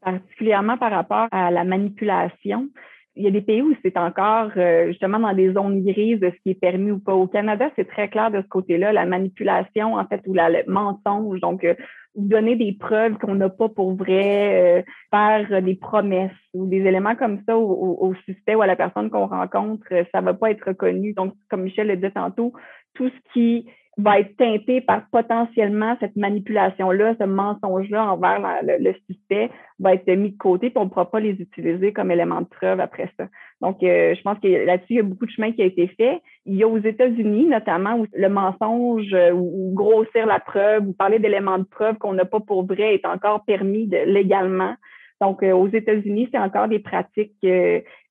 Particulièrement 0.01 0.79
par 0.79 0.93
rapport 0.93 1.29
à 1.33 1.51
la 1.51 1.65
manipulation 1.65 2.69
il 3.17 3.25
y 3.25 3.27
a 3.27 3.31
des 3.31 3.41
pays 3.41 3.63
où 3.63 3.75
c'est 3.83 3.97
encore 3.97 4.51
euh, 4.57 4.89
justement 4.89 5.19
dans 5.19 5.33
des 5.33 5.53
zones 5.53 5.83
grises 5.83 6.21
de 6.21 6.31
ce 6.31 6.43
qui 6.43 6.51
est 6.51 6.61
permis 6.61 6.91
ou 6.91 6.99
pas. 6.99 7.15
Au 7.15 7.27
Canada, 7.27 7.71
c'est 7.75 7.89
très 7.89 8.09
clair 8.09 8.31
de 8.31 8.43
ce 8.43 8.47
côté-là, 8.47 8.93
la 8.93 9.07
manipulation, 9.07 9.95
en 9.95 10.07
fait, 10.07 10.21
ou 10.27 10.35
la, 10.35 10.51
le 10.51 10.63
mensonge. 10.67 11.41
Donc, 11.41 11.65
euh, 11.65 11.75
donner 12.15 12.57
des 12.57 12.73
preuves 12.79 13.17
qu'on 13.19 13.35
n'a 13.35 13.49
pas 13.49 13.71
pour 13.71 13.95
vrai, 13.95 14.81
euh, 14.81 14.83
faire 15.11 15.63
des 15.63 15.75
promesses 15.75 16.31
ou 16.53 16.67
des 16.67 16.79
éléments 16.79 17.17
comme 17.17 17.41
ça 17.47 17.57
au, 17.57 17.97
au, 18.01 18.15
suspect 18.27 18.55
ou 18.55 18.63
à 18.63 18.67
la 18.67 18.77
personne 18.77 19.11
qu'on 19.11 19.27
rencontre, 19.27 19.87
ça 20.13 20.21
va 20.21 20.35
pas 20.35 20.51
être 20.51 20.69
reconnu. 20.69 21.15
Donc, 21.15 21.35
comme 21.51 21.63
Michel 21.63 21.89
le 21.89 21.97
dit 21.97 22.13
tantôt, 22.13 22.53
tout 22.95 23.09
ce 23.09 23.33
qui 23.33 23.67
va 23.99 24.21
être 24.21 24.37
teinté 24.37 24.83
par 24.83 25.09
potentiellement 25.11 25.97
cette 26.01 26.17
manipulation-là, 26.17 27.15
ce 27.19 27.25
mensonge-là 27.25 28.13
envers 28.13 28.41
le, 28.63 28.95
suspect 29.07 29.51
va 29.79 29.95
être 29.95 30.07
mis 30.11 30.33
de 30.33 30.37
côté, 30.37 30.69
puis 30.69 30.79
on 30.79 30.85
ne 30.85 30.91
pourra 30.91 31.11
pas 31.11 31.21
les 31.21 31.33
utiliser 31.41 31.95
comme 31.95 32.11
élément 32.11 32.43
de 32.43 32.47
preuve 32.47 32.81
après 32.81 33.11
ça. 33.17 33.27
Donc, 33.63 33.83
euh, 33.83 34.15
je 34.15 34.21
pense 34.23 34.39
que 34.39 34.49
là-dessus, 34.49 34.87
il 34.91 34.97
y 34.97 35.01
a 35.01 35.03
beaucoup 35.03 35.25
de 35.25 35.31
chemin 35.31 35.53
qui 35.53 35.63
a 35.63 35.67
été 35.67 35.87
fait. 35.89 36.21
Il 36.45 36.57
y 36.57 36.63
a 36.63 36.69
aux 36.69 36.79
États-Unis, 36.79 37.47
notamment, 37.47 37.97
où 37.97 38.07
le 38.13 38.29
mensonge 38.29 39.15
euh, 39.15 39.33
ou, 39.33 39.73
grossir 39.75 40.27
la 40.27 40.41
preuve 40.41 40.87
ou 40.89 40.93
parler 40.93 41.19
d'éléments 41.19 41.59
de 41.59 41.65
preuve 41.65 41.97
qu'on 41.97 42.13
n'a 42.13 42.27
pas 42.27 42.41
pour 42.41 42.67
vrai 42.67 42.95
est 42.95 43.07
encore 43.07 43.45
permis 43.47 43.87
de, 43.87 43.97
légalement. 44.05 44.75
Donc, 45.23 45.43
aux 45.43 45.69
États-Unis, 45.69 46.29
c'est 46.31 46.39
encore 46.39 46.69
des 46.69 46.79
pratiques, 46.79 47.33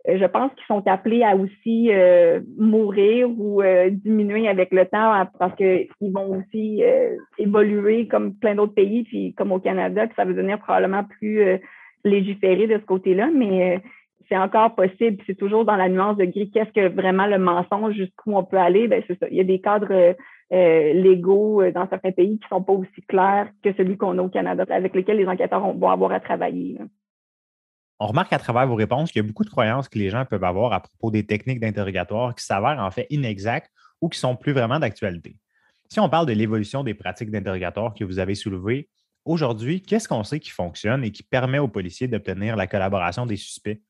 je 0.07 0.25
pense, 0.25 0.51
qui 0.53 0.63
sont 0.67 0.85
appelées 0.87 1.23
à 1.23 1.35
aussi 1.35 1.89
mourir 2.57 3.29
ou 3.29 3.61
diminuer 3.89 4.47
avec 4.47 4.71
le 4.71 4.85
temps 4.85 5.25
parce 5.39 5.55
qu'ils 5.55 5.87
vont 6.01 6.37
aussi 6.37 6.83
évoluer 7.37 8.07
comme 8.07 8.35
plein 8.35 8.55
d'autres 8.55 8.73
pays, 8.73 9.03
puis 9.03 9.33
comme 9.33 9.51
au 9.51 9.59
Canada, 9.59 10.07
que 10.07 10.15
ça 10.15 10.25
va 10.25 10.31
devenir 10.31 10.59
probablement 10.59 11.03
plus 11.03 11.59
légiféré 12.03 12.67
de 12.67 12.77
ce 12.77 12.85
côté-là, 12.85 13.29
mais 13.33 13.81
c'est 14.29 14.37
encore 14.37 14.75
possible. 14.75 15.21
C'est 15.25 15.37
toujours 15.37 15.65
dans 15.65 15.75
la 15.75 15.89
nuance 15.89 16.17
de 16.17 16.25
gris. 16.25 16.49
Qu'est-ce 16.51 16.71
que 16.71 16.87
vraiment 16.87 17.27
le 17.27 17.37
mensonge, 17.37 17.93
jusqu'où 17.93 18.35
on 18.35 18.43
peut 18.43 18.57
aller? 18.57 18.87
Ben, 18.87 19.03
c'est 19.07 19.19
ça. 19.19 19.27
Il 19.29 19.37
y 19.37 19.41
a 19.41 19.43
des 19.43 19.59
cadres 19.59 20.15
euh, 20.53 20.93
légaux 20.93 21.61
euh, 21.61 21.71
dans 21.71 21.87
certains 21.89 22.11
pays 22.11 22.39
qui 22.39 22.47
sont 22.47 22.63
pas 22.63 22.73
aussi 22.73 23.01
clairs 23.07 23.49
que 23.63 23.73
celui 23.73 23.97
qu'on 23.97 24.17
a 24.17 24.21
au 24.21 24.29
Canada, 24.29 24.65
avec 24.69 24.95
lesquels 24.95 25.17
les 25.17 25.27
enquêteurs 25.27 25.61
vont 25.73 25.89
avoir 25.89 26.11
à 26.11 26.19
travailler. 26.19 26.77
On 27.99 28.07
remarque 28.07 28.33
à 28.33 28.39
travers 28.39 28.67
vos 28.67 28.75
réponses 28.75 29.11
qu'il 29.11 29.21
y 29.21 29.25
a 29.25 29.27
beaucoup 29.27 29.45
de 29.45 29.49
croyances 29.49 29.87
que 29.87 29.97
les 29.97 30.09
gens 30.09 30.25
peuvent 30.25 30.43
avoir 30.43 30.73
à 30.73 30.81
propos 30.81 31.11
des 31.11 31.25
techniques 31.25 31.61
d'interrogatoire 31.61 32.35
qui 32.35 32.43
s'avèrent 32.43 32.79
en 32.79 32.91
fait 32.91 33.07
inexactes 33.09 33.71
ou 34.01 34.09
qui 34.09 34.19
sont 34.19 34.35
plus 34.35 34.51
vraiment 34.51 34.79
d'actualité. 34.79 35.37
Si 35.89 35.99
on 35.99 36.09
parle 36.09 36.25
de 36.25 36.33
l'évolution 36.33 36.83
des 36.83 36.93
pratiques 36.93 37.31
d'interrogatoire 37.31 37.93
que 37.93 38.03
vous 38.03 38.19
avez 38.19 38.35
soulevées, 38.35 38.89
aujourd'hui, 39.23 39.81
qu'est-ce 39.81 40.07
qu'on 40.07 40.23
sait 40.23 40.39
qui 40.39 40.49
fonctionne 40.49 41.03
et 41.03 41.11
qui 41.11 41.23
permet 41.23 41.59
aux 41.59 41.67
policiers 41.67 42.07
d'obtenir 42.07 42.55
la 42.55 42.67
collaboration 42.67 43.25
des 43.25 43.37
suspects? 43.37 43.81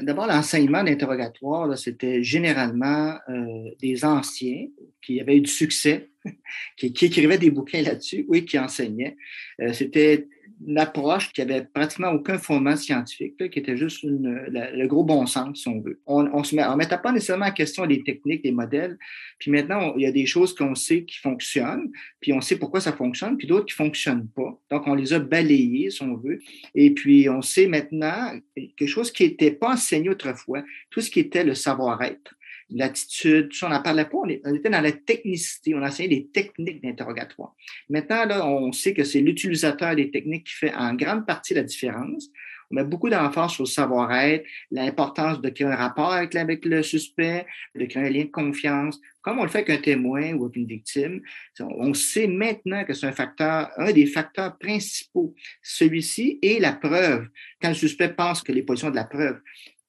D'abord, 0.00 0.28
l'enseignement 0.28 0.84
d'interrogatoire, 0.84 1.76
c'était 1.76 2.22
généralement 2.22 3.18
euh, 3.28 3.70
des 3.80 4.04
anciens 4.04 4.66
qui 5.02 5.20
avaient 5.20 5.38
eu 5.38 5.40
du 5.40 5.50
succès, 5.50 6.10
qui, 6.76 6.86
écrivaient 6.86 7.38
des 7.38 7.50
bouquins 7.50 7.82
là-dessus, 7.82 8.24
oui, 8.28 8.44
qui 8.44 8.58
enseignaient. 8.58 9.16
Euh, 9.60 9.72
c'était 9.72 10.26
une 10.66 10.78
approche 10.78 11.32
qui 11.32 11.40
avait 11.40 11.62
pratiquement 11.62 12.10
aucun 12.10 12.38
fondement 12.38 12.76
scientifique, 12.76 13.36
qui 13.50 13.58
était 13.58 13.76
juste 13.76 14.00
le 14.02 14.86
gros 14.86 15.04
bon 15.04 15.26
sens, 15.26 15.62
si 15.62 15.68
on 15.68 15.80
veut. 15.80 16.00
On 16.06 16.24
ne 16.24 16.76
mettait 16.76 16.98
pas 16.98 17.12
nécessairement 17.12 17.46
en 17.46 17.52
question 17.52 17.84
les 17.84 18.02
techniques, 18.02 18.42
les 18.44 18.52
modèles. 18.52 18.98
Puis 19.38 19.50
maintenant, 19.50 19.94
il 19.96 20.02
y 20.02 20.06
a 20.06 20.12
des 20.12 20.26
choses 20.26 20.54
qu'on 20.54 20.74
sait 20.74 21.04
qui 21.04 21.18
fonctionnent, 21.18 21.90
puis 22.20 22.32
on 22.32 22.40
sait 22.40 22.58
pourquoi 22.58 22.80
ça 22.80 22.92
fonctionne, 22.92 23.36
puis 23.36 23.46
d'autres 23.46 23.66
qui 23.66 23.74
fonctionnent 23.74 24.28
pas. 24.28 24.58
Donc, 24.70 24.86
on 24.86 24.94
les 24.94 25.12
a 25.12 25.18
balayées, 25.20 25.90
si 25.90 26.02
on 26.02 26.16
veut. 26.16 26.40
Et 26.74 26.92
puis, 26.92 27.28
on 27.28 27.42
sait 27.42 27.68
maintenant 27.68 28.32
quelque 28.56 28.88
chose 28.88 29.12
qui 29.12 29.24
n'était 29.24 29.52
pas 29.52 29.72
enseigné 29.74 30.08
autrefois, 30.08 30.62
tout 30.90 31.00
ce 31.00 31.10
qui 31.10 31.20
était 31.20 31.44
le 31.44 31.54
savoir-être 31.54 32.34
l'attitude, 32.70 33.50
on 33.62 33.68
n'en 33.68 33.82
parlait 33.82 34.04
pas. 34.04 34.18
On, 34.18 34.54
était 34.54 34.70
dans 34.70 34.80
la 34.80 34.92
technicité, 34.92 35.74
on 35.74 35.82
enseignait 35.82 36.16
des 36.16 36.26
techniques 36.28 36.82
d'interrogatoire. 36.82 37.54
Maintenant, 37.88 38.24
là, 38.26 38.46
on 38.46 38.72
sait 38.72 38.94
que 38.94 39.04
c'est 39.04 39.20
l'utilisateur 39.20 39.94
des 39.96 40.10
techniques 40.10 40.46
qui 40.46 40.54
fait 40.54 40.74
en 40.74 40.94
grande 40.94 41.26
partie 41.26 41.54
la 41.54 41.62
différence. 41.62 42.28
On 42.70 42.74
met 42.74 42.84
beaucoup 42.84 43.08
d'emphase 43.08 43.52
sur 43.52 43.62
le 43.62 43.68
savoir-être, 43.68 44.44
l'importance 44.70 45.40
de 45.40 45.48
créer 45.48 45.66
un 45.66 45.74
rapport 45.74 46.12
avec, 46.12 46.34
avec, 46.34 46.66
le 46.66 46.82
suspect, 46.82 47.46
de 47.74 47.86
créer 47.86 48.04
un 48.04 48.10
lien 48.10 48.24
de 48.24 48.30
confiance, 48.30 49.00
comme 49.22 49.38
on 49.38 49.44
le 49.44 49.48
fait 49.48 49.58
avec 49.58 49.70
un 49.70 49.80
témoin 49.80 50.34
ou 50.34 50.44
avec 50.44 50.56
une 50.56 50.66
victime. 50.66 51.22
On 51.60 51.94
sait 51.94 52.26
maintenant 52.26 52.84
que 52.84 52.92
c'est 52.92 53.06
un 53.06 53.12
facteur, 53.12 53.70
un 53.78 53.90
des 53.92 54.04
facteurs 54.04 54.58
principaux. 54.58 55.34
Celui-ci 55.62 56.38
est 56.42 56.60
la 56.60 56.72
preuve. 56.72 57.28
Quand 57.62 57.68
le 57.68 57.74
suspect 57.74 58.10
pense 58.10 58.42
que 58.42 58.52
les 58.52 58.62
positions 58.62 58.90
de 58.90 58.96
la 58.96 59.04
preuve, 59.04 59.40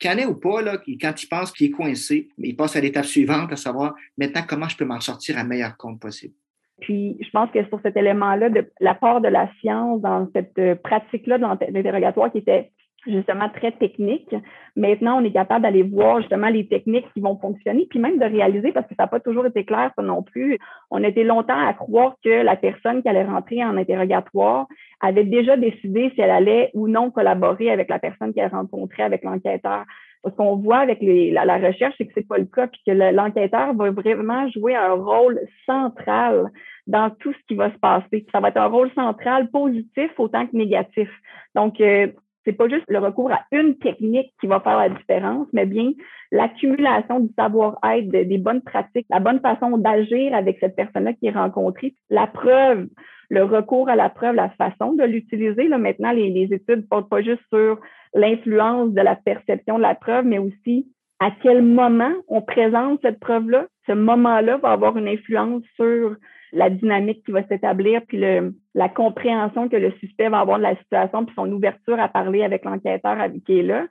y 0.03 0.25
ou 0.25 0.35
pas, 0.35 0.61
là, 0.61 0.77
quand 1.01 1.23
il 1.23 1.27
pense 1.27 1.51
qu'il 1.51 1.67
est 1.67 1.71
coincé, 1.71 2.29
il 2.37 2.55
passe 2.55 2.75
à 2.75 2.81
l'étape 2.81 3.05
suivante, 3.05 3.51
à 3.51 3.55
savoir 3.55 3.95
maintenant 4.17 4.41
comment 4.47 4.67
je 4.69 4.77
peux 4.77 4.85
m'en 4.85 4.99
sortir 4.99 5.37
à 5.37 5.43
meilleur 5.43 5.77
compte 5.77 5.99
possible? 5.99 6.33
Puis, 6.81 7.17
je 7.19 7.29
pense 7.31 7.51
que 7.51 7.63
sur 7.65 7.79
cet 7.81 7.97
élément-là, 7.97 8.49
de 8.49 8.65
la 8.79 8.95
part 8.95 9.21
de 9.21 9.27
la 9.27 9.49
science 9.59 10.01
dans 10.01 10.29
cette 10.33 10.57
euh, 10.59 10.75
pratique-là 10.75 11.37
de 11.37 11.73
l'interrogatoire 11.73 12.31
qui 12.31 12.37
était 12.37 12.71
justement 13.09 13.49
très 13.49 13.71
technique. 13.71 14.33
Maintenant, 14.75 15.21
on 15.21 15.25
est 15.25 15.31
capable 15.31 15.63
d'aller 15.63 15.83
voir 15.83 16.19
justement 16.21 16.49
les 16.49 16.67
techniques 16.67 17.11
qui 17.13 17.19
vont 17.19 17.37
fonctionner, 17.37 17.87
puis 17.89 17.99
même 17.99 18.17
de 18.17 18.25
réaliser, 18.25 18.71
parce 18.71 18.87
que 18.87 18.95
ça 18.95 19.03
n'a 19.03 19.07
pas 19.07 19.19
toujours 19.19 19.45
été 19.45 19.65
clair, 19.65 19.91
ça 19.95 20.01
non 20.01 20.23
plus. 20.23 20.57
On 20.91 21.03
était 21.03 21.23
longtemps 21.23 21.59
à 21.59 21.73
croire 21.73 22.15
que 22.23 22.29
la 22.29 22.55
personne 22.55 23.01
qui 23.01 23.09
allait 23.09 23.25
rentrer 23.25 23.63
en 23.63 23.77
interrogatoire 23.77 24.67
avait 25.01 25.25
déjà 25.25 25.57
décidé 25.57 26.11
si 26.13 26.21
elle 26.21 26.31
allait 26.31 26.71
ou 26.73 26.87
non 26.87 27.11
collaborer 27.11 27.71
avec 27.71 27.89
la 27.89 27.99
personne 27.99 28.33
qu'elle 28.33 28.51
rencontrait 28.51 29.03
avec 29.03 29.23
l'enquêteur. 29.23 29.85
Ce 30.25 30.31
qu'on 30.31 30.57
voit 30.57 30.79
avec 30.79 30.99
la, 31.01 31.57
recherche, 31.57 31.95
c'est 31.97 32.05
que 32.05 32.11
c'est 32.13 32.27
pas 32.27 32.37
le 32.37 32.45
cas, 32.45 32.67
puis 32.67 32.81
que 32.85 32.91
l'enquêteur 32.91 33.73
va 33.73 33.91
vraiment 33.91 34.49
jouer 34.49 34.75
un 34.75 34.93
rôle 34.93 35.39
central 35.65 36.51
dans 36.87 37.09
tout 37.09 37.31
ce 37.31 37.39
qui 37.47 37.55
va 37.55 37.71
se 37.71 37.77
passer. 37.77 38.25
Ça 38.31 38.41
va 38.41 38.49
être 38.49 38.57
un 38.57 38.65
rôle 38.65 38.91
central 38.93 39.49
positif 39.49 40.11
autant 40.17 40.45
que 40.45 40.57
négatif. 40.57 41.09
Donc, 41.55 41.79
euh, 41.79 42.07
c'est 42.49 42.57
pas 42.57 42.67
juste 42.67 42.85
le 42.87 42.97
recours 42.97 43.31
à 43.31 43.41
une 43.51 43.77
technique 43.77 44.33
qui 44.41 44.47
va 44.47 44.59
faire 44.59 44.77
la 44.77 44.89
différence, 44.89 45.47
mais 45.53 45.67
bien 45.67 45.91
l'accumulation 46.31 47.19
du 47.19 47.31
savoir-être, 47.37 48.09
des 48.09 48.37
bonnes 48.39 48.61
pratiques, 48.61 49.05
la 49.11 49.19
bonne 49.19 49.39
façon 49.39 49.77
d'agir 49.77 50.33
avec 50.33 50.57
cette 50.59 50.75
personne-là 50.75 51.13
qui 51.13 51.27
est 51.27 51.31
rencontrée, 51.31 51.93
la 52.09 52.25
preuve, 52.25 52.87
le 53.29 53.43
recours 53.43 53.87
à 53.87 53.95
la 53.95 54.09
preuve, 54.09 54.33
la 54.33 54.49
façon 54.49 54.93
de 54.93 55.03
l'utiliser. 55.03 55.67
Maintenant, 55.67 56.11
les, 56.11 56.31
les 56.31 56.51
études 56.51 56.89
portent 56.89 57.09
pas 57.09 57.21
juste 57.21 57.43
sur 57.53 57.79
l'influence 58.15 58.93
de 58.93 59.01
la 59.01 59.15
perception 59.15 59.77
de 59.77 59.83
la 59.83 59.93
preuve, 59.93 60.25
mais 60.25 60.39
aussi 60.39 60.87
à 61.19 61.29
quel 61.43 61.61
moment 61.61 62.13
on 62.27 62.41
présente 62.41 62.99
cette 63.03 63.19
preuve-là. 63.19 63.67
Ce 63.85 63.91
moment-là 63.91 64.57
va 64.57 64.71
avoir 64.71 64.97
une 64.97 65.07
influence 65.07 65.61
sur 65.75 66.15
la 66.51 66.69
dynamique 66.69 67.23
qui 67.25 67.31
va 67.31 67.43
s'établir, 67.47 68.01
puis 68.07 68.17
le, 68.17 68.53
la 68.73 68.89
compréhension 68.89 69.69
que 69.69 69.75
le 69.75 69.91
suspect 69.99 70.29
va 70.29 70.39
avoir 70.39 70.57
de 70.57 70.63
la 70.63 70.75
situation, 70.77 71.25
puis 71.25 71.35
son 71.35 71.51
ouverture 71.51 71.99
à 71.99 72.07
parler 72.07 72.43
avec 72.43 72.65
l'enquêteur 72.65 73.17
qui 73.45 73.59
est 73.59 73.63
là. 73.63 73.85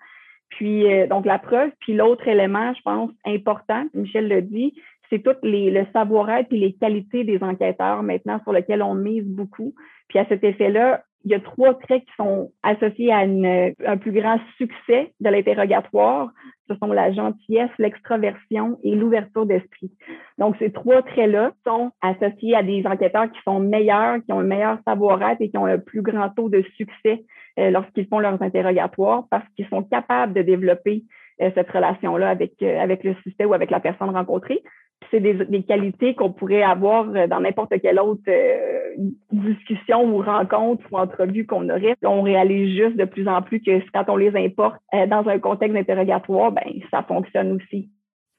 Puis, 0.50 0.90
euh, 0.90 1.06
donc, 1.06 1.26
la 1.26 1.38
preuve. 1.38 1.70
Puis, 1.80 1.94
l'autre 1.94 2.26
élément, 2.26 2.72
je 2.74 2.82
pense, 2.82 3.10
important, 3.26 3.84
Michel 3.94 4.28
le 4.28 4.42
dit, 4.42 4.74
c'est 5.10 5.22
tout 5.22 5.36
les, 5.42 5.70
le 5.70 5.86
savoir-être 5.92 6.52
et 6.52 6.58
les 6.58 6.72
qualités 6.72 7.24
des 7.24 7.42
enquêteurs 7.42 8.02
maintenant 8.02 8.40
sur 8.42 8.52
lesquels 8.52 8.82
on 8.82 8.94
mise 8.94 9.24
beaucoup. 9.24 9.74
Puis, 10.08 10.18
à 10.18 10.26
cet 10.26 10.44
effet-là, 10.44 11.02
il 11.24 11.32
y 11.32 11.34
a 11.34 11.40
trois 11.40 11.74
traits 11.74 12.04
qui 12.04 12.12
sont 12.16 12.52
associés 12.62 13.12
à 13.12 13.18
un 13.18 13.96
plus 13.96 14.12
grand 14.12 14.38
succès 14.56 15.12
de 15.20 15.28
l'interrogatoire. 15.28 16.30
Ce 16.68 16.76
sont 16.76 16.92
la 16.92 17.12
gentillesse, 17.12 17.70
l'extraversion 17.78 18.78
et 18.82 18.94
l'ouverture 18.94 19.46
d'esprit. 19.46 19.90
Donc, 20.38 20.56
ces 20.58 20.70
trois 20.70 21.02
traits-là 21.02 21.52
sont 21.66 21.90
associés 22.02 22.54
à 22.54 22.62
des 22.62 22.86
enquêteurs 22.86 23.30
qui 23.30 23.40
sont 23.44 23.58
meilleurs, 23.58 24.18
qui 24.24 24.32
ont 24.32 24.40
un 24.40 24.44
meilleur 24.44 24.78
savoir-être 24.86 25.40
et 25.40 25.50
qui 25.50 25.58
ont 25.58 25.66
un 25.66 25.78
plus 25.78 26.02
grand 26.02 26.30
taux 26.30 26.48
de 26.48 26.62
succès 26.76 27.24
euh, 27.58 27.70
lorsqu'ils 27.70 28.06
font 28.06 28.20
leurs 28.20 28.40
interrogatoires 28.40 29.24
parce 29.30 29.44
qu'ils 29.56 29.68
sont 29.68 29.82
capables 29.82 30.34
de 30.34 30.42
développer 30.42 31.04
euh, 31.40 31.50
cette 31.54 31.70
relation-là 31.70 32.30
avec, 32.30 32.52
euh, 32.62 32.78
avec 32.80 33.02
le 33.02 33.14
suspect 33.22 33.44
ou 33.44 33.54
avec 33.54 33.70
la 33.70 33.80
personne 33.80 34.10
rencontrée 34.10 34.62
c'est 35.10 35.20
des, 35.20 35.62
qualités 35.62 36.14
qu'on 36.14 36.32
pourrait 36.32 36.62
avoir 36.62 37.08
euh, 37.14 37.26
dans 37.26 37.40
n'importe 37.40 37.72
quelle 37.80 37.98
autre 37.98 38.22
euh, 38.28 38.94
discussion 39.32 40.04
ou 40.04 40.22
rencontre 40.22 40.84
ou 40.90 40.98
entrevue 40.98 41.46
qu'on 41.46 41.68
aurait. 41.70 41.96
On 42.04 42.22
réalise 42.22 42.76
juste 42.76 42.96
de 42.96 43.04
plus 43.04 43.26
en 43.28 43.42
plus 43.42 43.60
que 43.60 43.80
quand 43.92 44.04
on 44.08 44.16
les 44.16 44.36
importe 44.36 44.76
euh, 44.94 45.06
dans 45.06 45.26
un 45.28 45.38
contexte 45.38 45.74
d'interrogatoire, 45.74 46.52
ben 46.52 46.64
ça 46.90 47.02
fonctionne 47.02 47.52
aussi. 47.52 47.88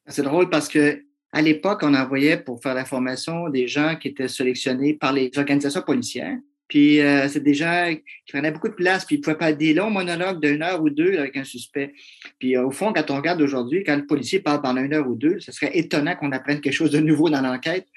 C'est 0.06 0.24
drôle 0.24 0.50
parce 0.50 0.68
que 0.68 1.02
à 1.32 1.42
l'époque, 1.42 1.82
on 1.84 1.94
envoyait 1.94 2.38
pour 2.38 2.60
faire 2.60 2.74
la 2.74 2.86
formation 2.86 3.50
des 3.50 3.68
gens 3.68 3.96
qui 4.00 4.08
étaient 4.08 4.28
sélectionnés 4.28 4.96
par 4.96 5.14
les 5.14 5.30
organisations 5.38 5.84
policières. 5.84 6.38
Puis 6.70 7.02
euh, 7.02 7.28
c'est 7.28 7.44
des 7.44 7.56
gens 7.56 7.94
qui 7.94 8.32
prenaient 8.32 8.52
beaucoup 8.52 8.70
de 8.70 8.74
place, 8.74 9.04
puis 9.04 9.18
ils 9.18 9.22
pouvaient 9.22 9.38
pas 9.38 9.52
des 9.52 9.74
longs 9.74 9.90
monologues 9.90 10.40
d'une 10.40 10.62
heure 10.62 10.82
ou 10.82 10.90
deux 10.90 11.18
avec 11.18 11.36
un 11.36 11.44
suspect. 11.44 11.94
Puis 12.38 12.56
euh, 12.56 12.68
au 12.68 12.72
fond, 12.72 12.94
quand 12.94 13.10
on 13.12 13.18
regarde 13.18 13.42
aujourd'hui, 13.42 13.84
quand 13.84 13.98
le 13.98 14.06
policier 14.06 14.40
parle 14.40 14.62
pendant 14.62 14.82
une 14.82 14.94
heure 14.94 15.10
ou 15.10 15.16
deux, 15.16 15.40
ce 15.40 15.52
serait 15.52 15.72
étonnant 15.78 16.16
qu'on 16.16 16.32
apprenne 16.32 16.62
quelque 16.62 16.74
chose 16.74 16.92
de 16.92 17.00
nouveau 17.00 17.30
dans 17.30 17.42
l'enquête. 17.42 17.88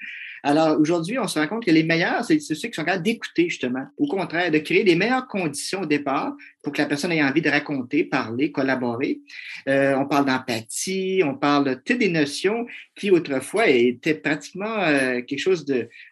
Alors 0.41 0.77
aujourd'hui, 0.79 1.17
on 1.19 1.27
se 1.27 1.39
rend 1.39 1.47
compte 1.47 1.63
que 1.63 1.71
les 1.71 1.83
meilleurs, 1.83 2.25
c'est 2.25 2.39
ceux 2.39 2.55
qui 2.55 2.73
sont 2.73 2.83
capables 2.83 3.03
d'écouter 3.03 3.47
justement. 3.47 3.85
Au 3.97 4.07
contraire, 4.07 4.51
de 4.51 4.57
créer 4.57 4.83
les 4.83 4.95
meilleures 4.95 5.27
conditions 5.27 5.81
au 5.81 5.85
départ 5.85 6.33
pour 6.63 6.71
que 6.71 6.81
la 6.81 6.87
personne 6.87 7.11
ait 7.11 7.21
envie 7.21 7.41
de 7.41 7.49
raconter, 7.49 8.05
parler, 8.05 8.51
collaborer. 8.51 9.19
Euh, 9.67 9.95
on 9.95 10.05
parle 10.05 10.25
d'empathie, 10.25 11.21
on 11.23 11.35
parle 11.35 11.65
de 11.65 11.73
toutes 11.73 11.99
des 11.99 12.09
notions 12.09 12.65
qui 12.95 13.11
autrefois 13.11 13.67
étaient 13.67 14.15
pratiquement 14.15 14.79
euh, 14.79 15.21
quelque 15.21 15.39
chose 15.39 15.65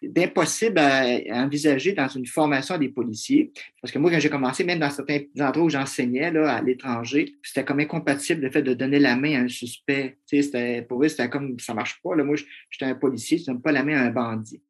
d'impossible 0.03 0.77
à, 0.77 1.05
envisager 1.31 1.93
dans 1.93 2.09
une 2.09 2.25
formation 2.25 2.77
des 2.77 2.89
policiers. 2.89 3.51
Parce 3.81 3.93
que 3.93 3.97
moi, 3.97 4.11
quand 4.11 4.19
j'ai 4.19 4.29
commencé, 4.29 4.65
même 4.65 4.79
dans 4.79 4.91
certains 4.91 5.19
endroits 5.39 5.63
où 5.63 5.69
j'enseignais 5.69 6.25
à 6.25 6.61
l'étranger, 6.61 7.33
c'était 7.41 7.63
comme 7.63 7.79
incompatible 7.79 8.41
le 8.41 8.51
fait 8.51 8.61
de 8.61 8.73
donner 8.73 8.99
la 8.99 9.15
main 9.15 9.39
à 9.39 9.43
un 9.43 9.47
suspect. 9.47 10.17
Sais, 10.25 10.85
pour 10.87 11.03
eux, 11.03 11.07
c'était 11.07 11.29
comme 11.29 11.57
ça 11.59 11.73
marche 11.73 12.01
pas. 12.03 12.13
Là. 12.15 12.23
Moi, 12.23 12.35
j'étais 12.69 12.85
un 12.85 12.95
policier, 12.95 13.37
je 13.37 13.43
ne 13.43 13.55
donne 13.55 13.61
pas 13.61 13.71
la 13.71 13.83
main 13.83 13.97
à 13.97 14.05
un 14.07 14.11
bandit. 14.11 14.61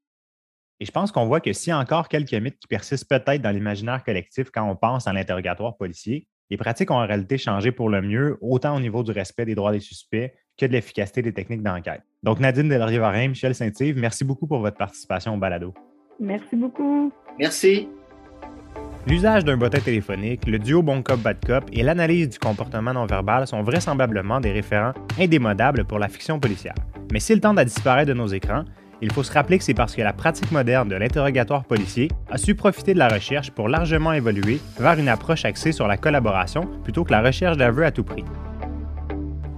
Et 0.82 0.86
je 0.86 0.92
pense 0.92 1.12
qu'on 1.12 1.28
voit 1.28 1.42
que 1.42 1.54
s'il 1.54 1.70
y 1.70 1.74
a 1.74 1.78
encore 1.78 2.08
quelques 2.08 2.34
mythes 2.34 2.58
qui 2.58 2.68
persistent 2.68 3.08
peut-être 3.08 3.40
dans 3.40 3.52
l'imaginaire 3.52 4.04
collectif 4.04 4.50
quand 4.50 4.68
on 4.68 4.76
pense 4.76 5.06
à 5.06 5.14
l'interrogatoire 5.14 5.78
policier, 5.78 6.28
les 6.50 6.58
pratiques 6.58 6.90
ont 6.90 6.96
en 6.96 7.06
réalité 7.06 7.38
changé 7.38 7.72
pour 7.72 7.88
le 7.88 8.02
mieux, 8.02 8.40
autant 8.42 8.76
au 8.76 8.80
niveau 8.80 9.04
du 9.04 9.12
respect 9.12 9.46
des 9.46 9.54
droits 9.54 9.72
des 9.72 9.80
suspects 9.80 10.34
que 10.58 10.66
de 10.66 10.72
l'efficacité 10.72 11.22
des 11.22 11.34
techniques 11.34 11.62
d'enquête. 11.62 12.02
Donc, 12.24 12.40
Nadine 12.40 12.68
Delaurier-Varin, 12.68 13.28
Michel 13.28 13.54
Saint-Yves, 13.54 13.96
merci 13.96 14.26
beaucoup 14.26 14.48
pour 14.48 14.58
votre 14.60 14.76
participation 14.76 15.36
au 15.36 15.38
balado. 15.38 15.72
Merci 16.20 16.56
beaucoup. 16.56 17.14
Merci. 17.38 17.88
L'usage 19.06 19.46
d'un 19.46 19.58
bottin 19.58 19.82
téléphonique, 19.82 20.48
le 20.48 20.58
duo 20.58 20.82
bon 20.82 21.04
cop 21.04 21.20
bad 21.20 21.46
cop 21.46 21.64
et 21.72 21.84
l'analyse 21.84 22.30
du 22.30 22.40
comportement 22.40 22.94
non 22.94 23.06
verbal 23.06 23.46
sont 23.46 23.62
vraisemblablement 23.62 24.40
des 24.40 24.52
référents 24.52 24.94
indémodables 25.20 25.86
pour 25.86 26.00
la 26.00 26.08
fiction 26.08 26.40
policière. 26.40 26.76
Mais 27.12 27.20
s'ils 27.20 27.40
tendent 27.40 27.60
à 27.60 27.66
disparaître 27.66 28.10
de 28.10 28.14
nos 28.16 28.28
écrans, 28.28 28.64
il 29.02 29.12
faut 29.12 29.24
se 29.24 29.32
rappeler 29.32 29.58
que 29.58 29.64
c'est 29.64 29.74
parce 29.74 29.96
que 29.96 30.02
la 30.02 30.14
pratique 30.14 30.52
moderne 30.52 30.90
de 30.90 30.96
l'interrogatoire 30.96 31.64
policier 31.64 32.10
a 32.30 32.38
su 32.38 32.56
profiter 32.56 32.94
de 32.94 33.00
la 33.00 33.08
recherche 33.08 33.52
pour 33.52 33.68
largement 33.68 34.14
évoluer 34.14 34.60
vers 34.80 34.98
une 35.00 35.10
approche 35.10 35.46
axée 35.46 35.72
sur 35.72 35.88
la 35.88 35.98
collaboration 35.98 36.68
plutôt 36.84 37.04
que 37.04 37.12
la 37.12 37.22
recherche 37.22 37.58
d'aveux 37.58 37.86
à 37.86 37.92
tout 37.92 38.04
prix. 38.04 38.24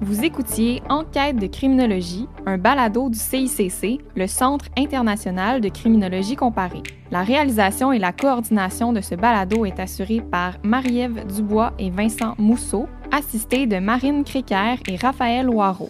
Vous 0.03 0.25
écoutiez 0.25 0.84
Enquête 0.89 1.38
de 1.38 1.47
criminologie, 1.47 2.27
un 2.45 2.58
balado 2.58 3.10
du 3.10 3.17
CICC, 3.17 4.01
le 4.17 4.27
Centre 4.27 4.65
international 4.77 5.62
de 5.62 5.69
criminologie 5.69 6.36
comparée. 6.36 6.84
La 7.10 7.23
réalisation 7.23 7.93
et 7.93 7.99
la 7.99 8.12
coordination 8.12 8.91
de 8.91 8.99
ce 8.99 9.15
balado 9.15 9.63
est 9.65 9.79
assurée 9.79 10.19
par 10.19 10.56
Marie-Ève 10.62 11.25
Dubois 11.34 11.71
et 11.79 11.89
Vincent 11.89 12.36
Mousseau, 12.38 12.89
assistés 13.13 13.65
de 13.65 13.79
Marine 13.79 14.25
Créquer 14.25 14.75
et 14.89 14.97
Raphaël 14.97 15.45
Loireau. 15.45 15.89